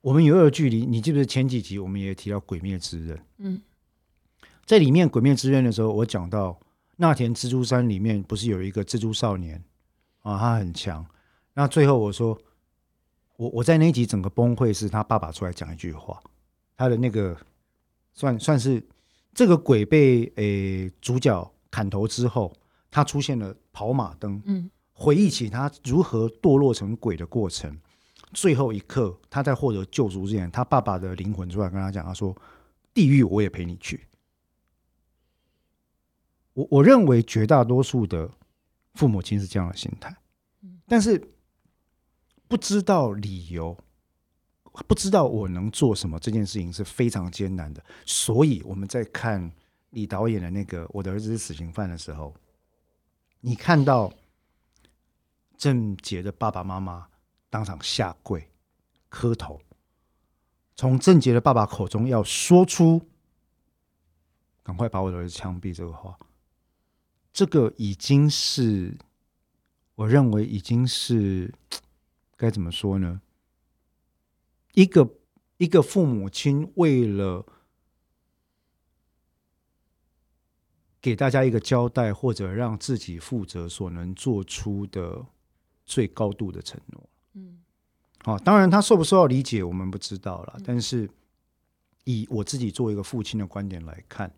[0.00, 0.86] 我们有有距离。
[0.86, 3.16] 你记不记得前几集我们也提到《鬼灭之刃》？
[3.38, 3.60] 嗯
[4.64, 6.58] 在里面《鬼灭之刃》的时候，我讲到
[6.96, 9.62] 那田蜘蛛山里面不是有一个蜘蛛少年
[10.22, 11.06] 啊，他很强。
[11.54, 12.36] 那最后我说，
[13.36, 16.20] 我我在那一集整个崩溃是他爸爸出来讲一句话，
[16.76, 17.36] 他的那个
[18.12, 18.82] 算算是
[19.32, 22.52] 这个鬼被诶、主角砍头之后，
[22.90, 27.78] 他出现了跑马灯，嗯回忆起他如何堕落成鬼的过程。
[28.32, 32.34] 最后一刻，他在获得救赎之前，他爸爸的灵魂出来跟他讲，他说
[32.94, 34.06] ：“地狱我也陪你去。”
[36.54, 38.30] 我我认为绝大多数的
[38.94, 40.16] 父母亲是这样的心态，
[40.86, 41.22] 但是
[42.48, 43.76] 不知道理由，
[44.88, 47.84] 不知道我能做什么，这件事情是非常艰难的。
[48.06, 49.52] 所以我们在看
[49.90, 52.34] 李导演的那个《我的儿子是死刑犯》的时候，
[53.40, 54.12] 你看到
[55.56, 57.08] 郑杰的爸爸妈妈
[57.48, 58.50] 当场下跪
[59.08, 59.60] 磕头，
[60.74, 63.08] 从郑杰的爸爸口中要说出
[64.62, 66.18] “赶快把我的儿子枪毙”这个话，
[67.32, 68.98] 这个已经是
[69.94, 71.54] 我认为已经是
[72.36, 73.22] 该怎么说呢？
[74.74, 75.08] 一个
[75.56, 77.46] 一个父母亲为了
[81.00, 85.24] 给大家一个交代，或者让自己负责所能做出的
[85.86, 87.08] 最高度的承诺。
[87.34, 87.58] 嗯
[88.24, 90.58] 好、当然他受不受到理解，我们不知道了。
[90.64, 91.08] 但是
[92.04, 94.30] 以我自己作为一个父亲的观点来看，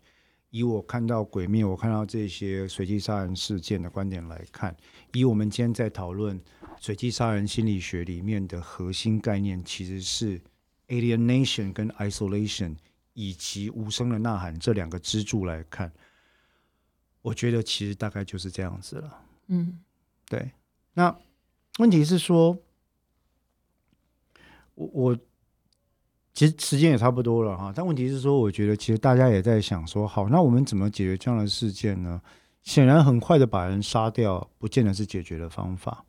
[0.51, 4.75] 以我看到鬼灭，我看到这些随机杀人事件的观点来看，
[5.13, 6.39] 以我们今天在讨论
[6.79, 10.39] 随机杀人心理学里面的核心概念，其实是
[10.87, 12.75] alienation 跟 isolation
[13.13, 15.91] 以及无声的呐喊这两个支柱来看，
[17.21, 19.21] 我觉得其实大概就是这样子了。
[19.47, 19.79] 嗯
[20.27, 20.51] 对，
[20.93, 21.15] 那
[21.79, 22.57] 问题是说，
[24.75, 25.17] 我我
[26.33, 32.21] 其实时间也差不多了哈，但问题是说，我觉得其实大家也在想说，好，那我们怎么解决这样的事件呢？
[32.63, 36.05] 显然，很快的把人杀掉，不见得是解决的方法。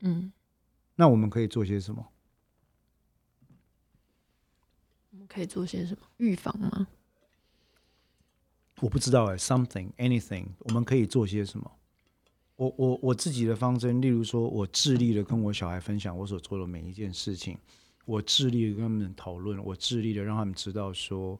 [0.00, 0.32] 嗯，
[0.94, 2.08] 那我们可以做些什么？
[5.10, 6.86] 我们可以做些什么预防吗？
[8.80, 11.70] 我不知道哎，something anything，我们可以做些什么？
[12.62, 17.58] 我我我自己的方针，例如说，我致力的跟我小孩分享我所做的每一件事情，
[18.04, 21.36] 我致力的跟他们讨论，我致力的让他们知道说，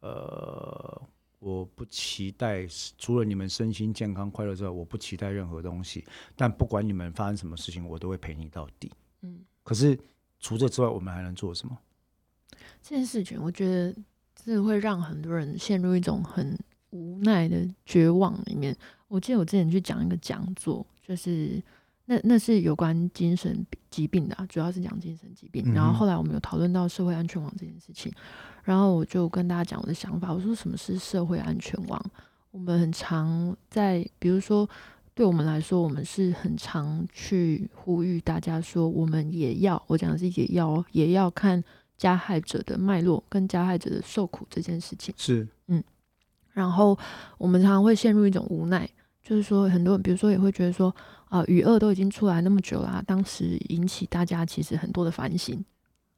[0.00, 1.02] 呃，
[1.38, 2.66] 我不期待
[2.98, 6.04] 除了你们身心健康快乐之外，我不期待任何东西。
[6.36, 8.92] 但不管你们发生什么事情，我都会陪你到底。
[9.22, 9.98] 嗯，可是
[10.38, 11.78] 除这之外，我们还能做什么？
[12.82, 13.90] 这件事情，我觉得
[14.34, 16.58] 真的会让很多人陷入一种很
[17.18, 18.76] 无奈的绝望里面。
[19.08, 21.62] 我记得我之前去讲一个讲座，就是
[22.06, 25.72] 那那是有关精神疾病的、啊，主要是讲精神疾病。
[25.74, 28.12] 然后后来我们有讨论到社会安全网这件事情，
[28.62, 32.02] 然后我就跟大家讲我的想法，我说什么是社会安全网？
[32.50, 34.68] 我们很常在，比如说。
[35.14, 41.60] 对我们来说，我们是很常去呼吁大家说，我们也要，我讲的是也要哦，也要看
[41.96, 45.12] 加害者的脉络跟加害者的受苦这件事情。
[45.18, 45.44] 是
[46.58, 46.98] 然后
[47.38, 48.88] 我们常常会陷入一种无奈，
[49.22, 50.94] 就是说很多人，比如说也会觉得说，
[51.26, 55.64] 啊、与恶都已经出来那么久啦、当时引起大家其实很多的反省，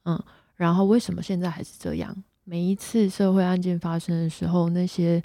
[0.05, 0.19] 嗯，
[0.57, 2.17] 然后为什么现在还是这样？
[2.45, 5.23] 每一次社会案件发生的时候，那些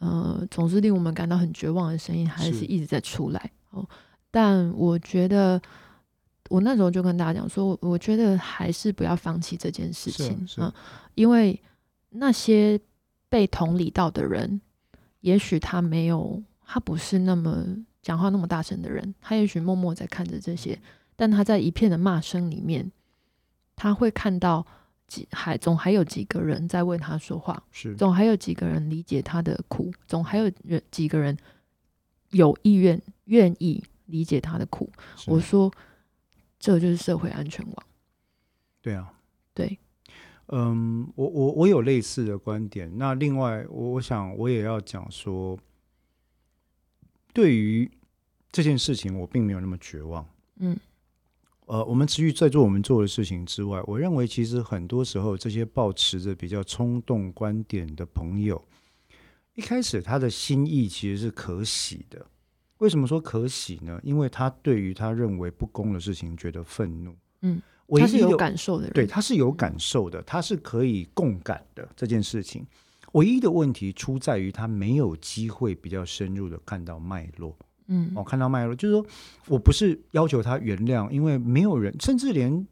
[0.00, 3.88] 呃总是令我们感到很绝望的声音，还是是一直在出来哦。
[4.30, 5.60] 但我觉得。
[6.50, 10.70] 我那时候就跟大家讲说，我觉得还是不要放弃这件事情，嗯，
[11.14, 11.58] 因为
[12.10, 12.78] 那些
[13.32, 14.60] 被同理到的人，
[15.20, 17.64] 也许他没有，他不是那么
[18.02, 20.78] 讲话那么大声的人，他也许默默在看着这些，
[21.16, 22.92] 但他在一片的骂声里面，
[23.74, 24.66] 他会看到
[25.08, 31.34] 几还总还有几个人在为他说话，是总还有几个人理解他的苦，总还有人几个人
[32.32, 34.92] 有意愿愿意理解他的苦。
[35.26, 35.72] 我说，
[36.60, 37.86] 这就是社会安全网。
[38.82, 39.10] 对啊。
[39.54, 39.78] 对，
[40.54, 42.92] 嗯，我我我有类似的观点。
[42.98, 45.58] 那另外，我我想我也要讲说，
[47.32, 47.90] 对于
[48.50, 50.28] 这件事情我并没有那么绝望。
[50.58, 50.78] 嗯，
[51.64, 58.62] 呃，我们持续在做我们做的事情之外，我认为其实很多时候这些抱持着比较冲动观点的朋友，
[59.54, 62.26] 一开始他的心意其实是可喜的。
[62.76, 63.98] 为什么说可喜呢？
[64.02, 67.16] 因为他对于他认为不公的事情觉得愤怒。
[67.40, 72.66] 嗯，唯一他是有感受的人，对，他是有感受的，他是可以共感的这件事情。
[73.12, 77.56] 唯一的问题出在于他没有机会比较深入的看到脉络。
[77.88, 79.04] 嗯哦，看到脉络，就是说
[79.48, 82.66] 我不是要求他原谅，因为没有人，甚至连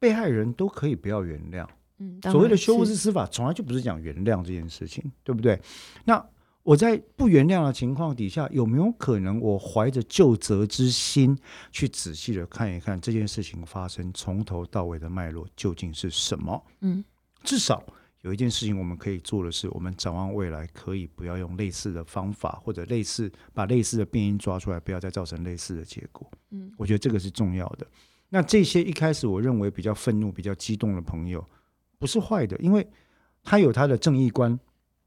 [0.00, 1.64] 被害人都可以不要原谅。
[1.98, 5.60] 嗯，所谓的修复是式司法，从来就不是讲原谅这件事情，对不对？
[6.04, 6.24] 那
[6.68, 11.34] 我在不原谅的情况底下，有没有可能我怀着救责之心，
[11.72, 16.62] 去仔细的看一看这件事情发生从头到尾的脉络究竟是什么？
[16.82, 17.02] 嗯
[17.42, 17.82] 至少
[18.20, 26.30] 有一件事情我们可以做的是，我们展望未来，可以不要用类似的方法，或者类似把类似的病因抓出来，不要再造成类似的结果。
[26.50, 27.86] 嗯我觉得这个是重要的。
[28.28, 31.42] 那这些一开始我认为比较愤怒、比较激动的朋友，
[31.98, 32.86] 不是坏的，因为
[33.42, 34.60] 他有他的正义观，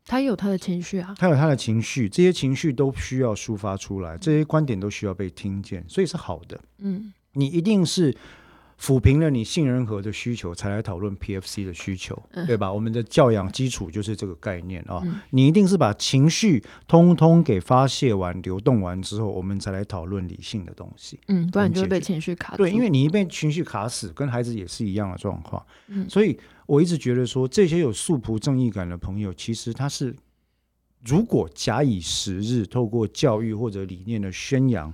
[0.06, 6.60] 他也有他的情绪啊，他有他的情绪，这些情绪都需要抒发出来，这些观点都需要被听见，所以是好的。
[6.80, 8.14] 嗯你一定是
[8.78, 12.74] 抚平了你杏仁核的需求，才来讨论 PFC 的需求，嗯对吧？
[12.74, 14.99] 我们的教养基础就是这个概念啊。
[15.06, 21.20] 嗯你一定是把情绪通通给发泄完、流动完之后，我们才来讨论理性的东西。
[21.28, 22.64] 嗯，不然你就会被情绪卡住。
[22.64, 25.64] 对，因为你一被情绪卡死，跟孩子也是一样的状况。
[25.88, 26.38] 嗯所以
[26.72, 30.15] 我一直觉得说，这些有素朴正义感的朋友，其实他是
[31.03, 34.93] 如果假以时日，透过教育或者理念的宣扬，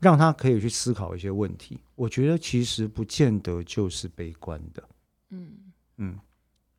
[0.00, 4.84] 让他可以去思考一些问题，我觉得其实不见得就是悲观的。
[5.30, 5.48] 嗯
[5.96, 6.18] 嗯，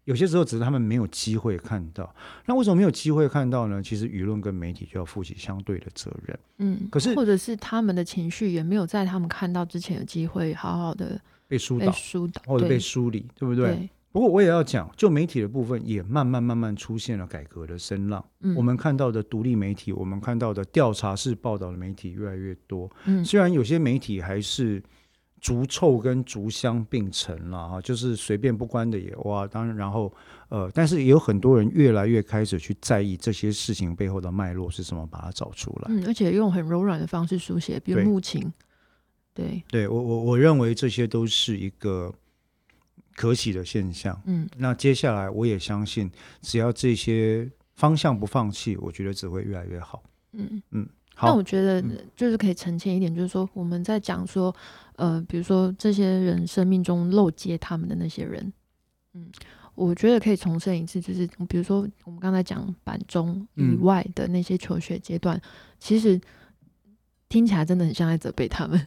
[0.04, 2.14] 有些时候只是他们没有机会看到。
[2.46, 3.82] 那为什么没有机会看到呢？
[3.82, 6.40] 其实舆论跟媒体就要负起相对的责任。
[6.60, 13.74] 嗯，可是或者是他们的情绪也没有在他们看到之前有机会好好的被被疏导疏导，或者被梳理，对不对？
[13.74, 18.26] 对，不过我也要讲，就媒体的部分也慢慢慢慢出现了改革的声浪。
[18.40, 22.90] 嗯我们看到的独立媒体，我们看到的调查式报道的媒体越来越多。
[23.04, 24.82] 嗯虽然有些媒体还是
[25.42, 29.46] 逐臭跟逐香并存了哈，就是随便不关的也哇。
[29.46, 30.10] 当然，然后
[30.48, 35.88] 呃，但是也有很多人越来越开始去在意这些事情背后的脉络是什么，把它找出来。
[35.90, 38.50] 嗯，而且用很柔软的方式书写，比如对木琴，
[39.34, 42.14] 对，对我我我认为这些都是一个
[43.16, 44.22] 可喜的现象。
[44.26, 46.12] 嗯那接下来我也相信，
[46.42, 50.04] 只要这些方向不放弃，我觉得只会越来越好。
[50.34, 50.62] 嗯。
[51.18, 54.54] 好，那我觉得嗯就是可以澄清一点，就是说我们在讲说，
[54.98, 58.52] 呃，比如说这些人生命中漏接他们的那些人，
[59.14, 59.32] 嗯，
[59.76, 65.42] 我觉得可以重申一次，就是比如说我们刚才讲板中以嗯外的那些求学阶段，
[65.80, 66.20] 其实
[67.30, 68.86] 听起来真的很像在责备他们，对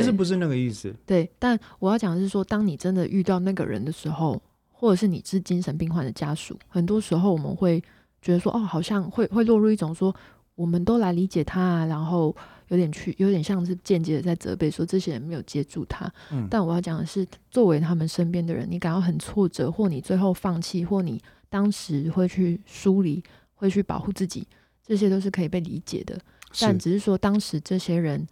[0.00, 0.94] 其实不是那个意思。
[1.06, 1.30] 对。
[1.38, 4.40] 但我要讲的是说，当你真的遇到那个人的时候，
[4.70, 7.82] 或者是你是精神病患的家属，很多时候我们会
[8.20, 10.14] 觉得说，哦，好像会会落入一种说，
[10.54, 12.34] 我们都来理解他啊，然后
[12.68, 16.10] 有点去，有点像是间接的在责备说这些人没有接住他。
[16.30, 23.22] 嗯，但我要讲的是，作为他们身边的人，你感到很挫折，或你最后放弃，或你当时会去疏离，
[23.54, 24.46] 会去保护自己，
[24.84, 26.18] 这些都是可以被理解的。
[26.60, 28.26] 但只是说，当时这些人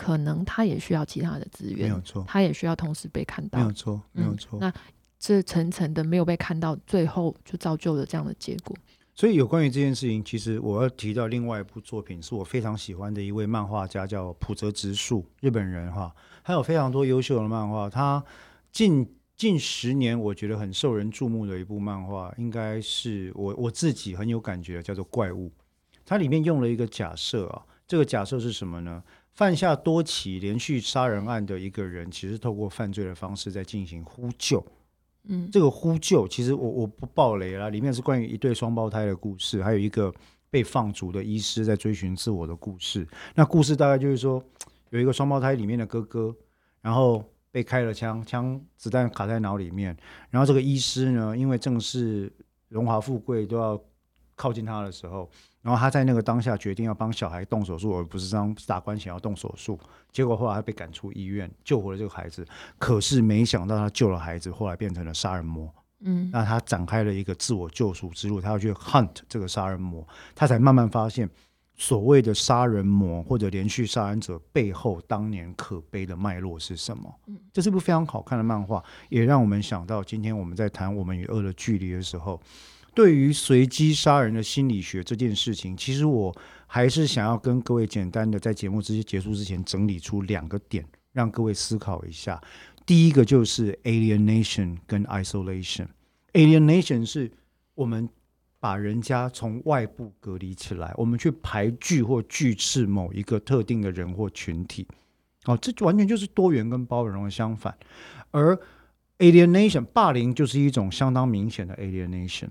[0.00, 3.58] 可能他也需要其他的资源没有，错，他也需要同时被看到。
[3.58, 4.58] 没有错，没有嗯错。
[4.58, 4.72] 那
[5.18, 8.74] 这层层的没有被看到，最后就造就了这样的结果。
[9.14, 16.10] 所以有关于这件事情，其实我要提到另外一部作品，是我非常喜欢的一位漫画家，叫浦泽直树，日本人哈，
[16.42, 17.90] 他有非常多优秀的漫画。
[17.90, 18.24] 他
[18.72, 25.48] 近近十年我觉得很受人注目的一部漫画，应该是我我自己很有感觉的，叫做《怪物》。
[26.06, 29.02] 它里面用了一个假设啊，这个假设是什么呢？
[29.40, 34.62] 犯下多起连续杀人案的一个人，其实透过犯罪的方式在进行呼救。
[35.28, 40.12] 嗯这个呼救，其实我我不爆雷啦，里面是关于一对双胞胎的故事，还有一个
[40.50, 43.08] 被放逐的医师在追寻自我的故事。
[43.34, 44.44] 那故事大概就是说，
[44.90, 46.36] 有一个双胞胎里面的哥哥，
[46.82, 49.96] 然后被开了枪，枪子弹卡在脑里面，
[50.28, 52.30] 然后这个医师呢，因为正是
[52.68, 53.82] 荣华富贵都要
[54.36, 55.30] 靠近他的时候，
[55.62, 59.78] 然后他在那个当下决定要帮小孩动手术，而不是让打官想要动手术。
[60.10, 62.46] 结果后来他被赶出医院，救活了这个孩子。
[62.78, 65.72] 可是没想到他救了孩子，后来变成了杀人魔。
[66.02, 70.02] 嗯那他展开了一个自我救赎之路，他要去 hunt 这个杀人魔，
[70.34, 71.28] 他才慢慢发现
[71.76, 77.14] 所谓的杀人魔或者连续杀人者背后当年可悲的脉络是什么。
[77.26, 82.40] 嗯这是部非常好看的漫画，也让我们想到今天我们在谈我们与恶的距离的时候，
[82.94, 86.34] 对于随机杀人的心理学这件事情，其实我
[86.66, 92.40] 还是想要跟各位简单的在节目直接结束之前整理出两个点，让各位思考一下。
[92.84, 95.86] 第一个就是 alienation 跟 isolation。
[96.32, 97.30] alienation 是
[97.74, 98.08] 我们
[98.58, 104.86] 把人家从外部隔离起来，我们去排拒或拒斥某一个特定的人或群体。
[105.44, 107.76] 哦，这完全就是多元跟包容的相反。
[108.30, 108.58] 而
[109.18, 112.48] alienation 霸凌就是一种相当明显的 alienation。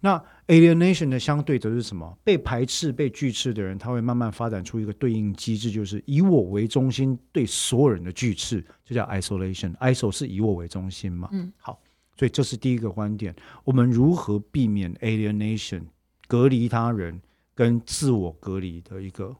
[0.00, 2.18] 那 alienation 的相对则是什么？
[2.24, 9.74] 被排斥、被拒斥的人，他会慢慢发展出一个对应机制，就是以我为中心对所有人的拒斥，就叫 isolation。
[9.76, 11.28] iso 是以我为中心嘛？
[11.32, 11.78] 嗯，好，
[12.16, 13.34] 所以这是第一个观点。
[13.64, 15.82] 我们如何避免 alienation
[16.26, 17.20] 隔离他人
[17.54, 19.36] 跟自我隔离的一个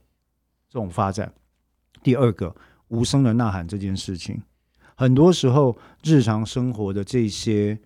[0.69, 1.33] 这种发展？
[2.03, 2.55] 第二个，
[2.89, 4.41] 无声的呐喊这件事情，
[4.95, 7.79] 很多时候日常生活的这些。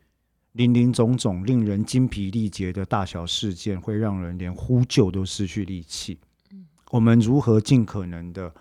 [0.56, 6.18] 林林总总、令人精疲力竭的大小事件，会让人连呼救都失去力气。
[6.91, 8.56] 我们如何尽可能的，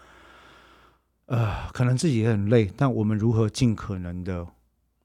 [1.26, 4.44] 呃，可能自己也很累，但我们如何尽可能的，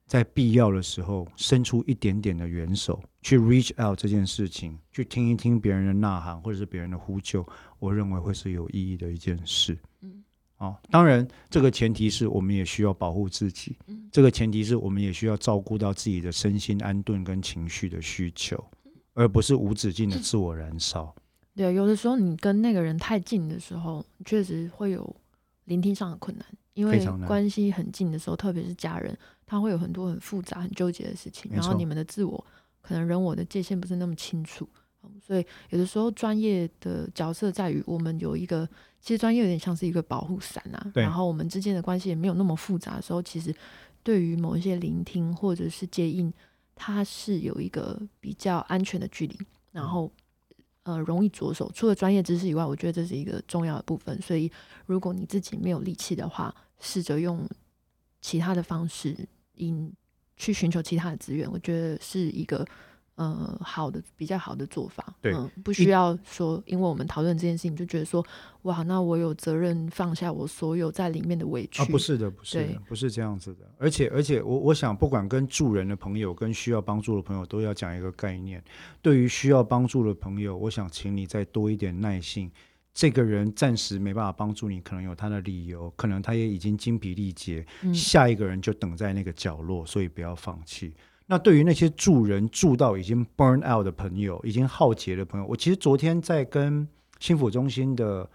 [0.08, 7.46] 在必要的时候伸出一点点的援手，去 reach out 这件事情，去听一听别人的呐喊，或者是别人的呼救，
[7.78, 9.78] 我认为会是有意义的一件事。
[10.60, 13.78] 哦，当然，这个前提是我们也需要保护自己。
[14.12, 18.62] 这个前提是我们也需要照顾到自己的身心安顿跟情绪的需求，
[19.14, 21.16] 而不是无止境的自我燃烧。
[21.56, 25.16] 对，有的时候你跟那个人太近的时候，确实会有
[25.66, 32.46] 聆听上的困难，因为关系很近的时候，特别是家人，他会有很多很复杂、很纠结的事情，然后你们的自我
[32.82, 34.68] 可能人我的界限不是那么清楚。
[35.22, 38.68] 所以有的时候专业的角色在于我们有一个，
[39.00, 40.92] 其实专业有点像是一个保护伞啊。
[40.94, 43.54] 然后我们之间的关系也没有那么复杂的时候，其实
[44.04, 46.32] 对于某一些聆听或者是接应，
[46.76, 49.38] 它是有一个比较安全的距离，
[49.72, 50.12] 然后
[50.84, 51.72] 呃容易着手。
[51.74, 54.22] 除了专业知识以外，我觉得这是一个重要的部分。
[54.22, 54.52] 所以
[54.86, 57.48] 如果你自己没有力气的话，试着用
[58.22, 59.16] 其他的方式，
[59.56, 59.92] 引
[60.36, 62.66] 去寻求其他的资源，我觉得是一个。
[63.20, 68.26] 呃，好的，比较好的做法，对，不需要说，因为我们讨论这件事情，就觉得说，
[68.62, 73.70] 哇，那我有责任放下我所有在里面的委屈啊，不是的，不是的，不是这样子的。
[73.78, 78.64] 而且，而且，我我想，不管跟助人的朋友，跟需要帮助的朋友，都要讲一个概念。
[79.02, 82.50] 对于需要帮助的朋友，我想请你再多一点耐性。
[82.94, 90.94] 这个人暂时没办法帮助你，可能有他的理由，可能他也已经精疲力竭，下一个人就等在那个角落，所以不要放弃。
[91.32, 96.88] 那对于那些助人助到已经 burn out 的朋友，已经耗竭的朋友，我其实昨天在跟
[97.20, 98.28] 心腹中心的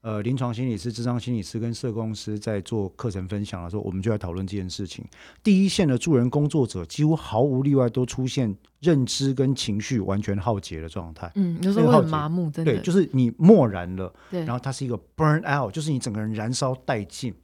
[0.00, 5.04] 呃临床心理师、智商心理师跟社工师在做课程分享的时候，我们就在讨论这件事情。
[5.42, 11.30] 第一线的助人工作者几乎毫无例外都出现认知跟情绪完全耗竭的状态。
[11.34, 17.34] 嗯，有时候很麻木，真的，对，就是你漠然了，对，然后它是一个 burn out，就是你整个人燃烧殆尽，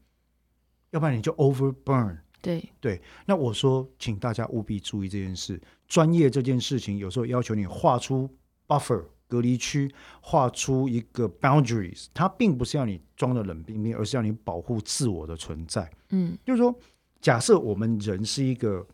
[0.93, 2.17] 要不然你就 over burn。
[2.45, 5.61] 对对，那我说，请大家务必注意这件事。
[5.88, 8.28] 专业这件事情，有时候要求你画出
[8.68, 15.90] buffer 隔离区，画出一个 boundaries，它并不是要你装的冷冰冰，而是要你保护自我的存在。
[16.11, 16.74] 嗯，就是说，
[17.20, 18.86] 假设我们人是一个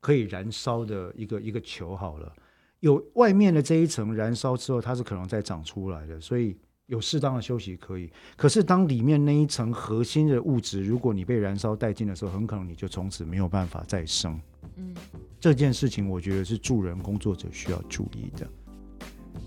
[0.00, 2.32] 可以燃烧的一个一个球，好了，
[2.80, 6.56] 有外面的这一层燃烧之后，它是可能再长出来的，所以。
[6.86, 14.38] 有适当的休息可以，可是当里面那一层核心的物质，如果你被燃烧殆尽的时候，很可能你就从此没有办法再生。
[14.76, 14.94] 嗯，
[15.40, 18.46] 这件事情我觉得是助人工作者需要注意的。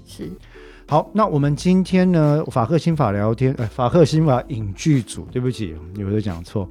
[0.03, 0.31] 是，
[0.88, 6.67] 好，那我们今天呢，法克新法聊天，呃，法克新法影剧组，对不起，有的讲错，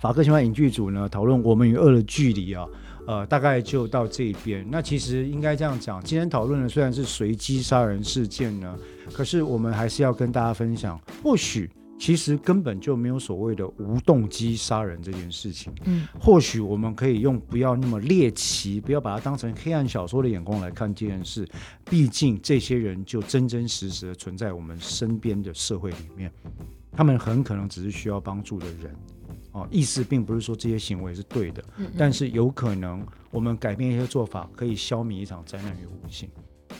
[0.00, 2.66] 法克新法影剧组呢，讨论我们与恶的距离啊。
[3.06, 4.66] 呃，大概就到这边。
[4.70, 8.78] 那其实应该这样讲，今天讨论的虽然是随机杀人事件呢，
[9.12, 15.72] 可是我们还是要跟大家分享，或许其实根本就没有所谓的无动机杀人这件事情。
[15.84, 21.48] 嗯，或许我们可以用不要那么猎奇，不要把它当成黑暗小说的眼光来看这件事。
[21.88, 26.32] 毕竟这些人就真真实实的存在我们身边的社会里面，
[26.90, 28.94] 他们很可能只是需要帮助的人。
[29.54, 31.64] 哦，意思并不是说这些行为是对的，
[31.96, 36.28] 但是有可能我们改变一些做法，可以消弭一场灾难与无形。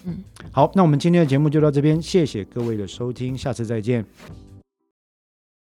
[0.04, 0.18] 嗯，
[0.50, 4.04] 好，那我们今天的节目就到这边，谢谢各位的收听，下次再见。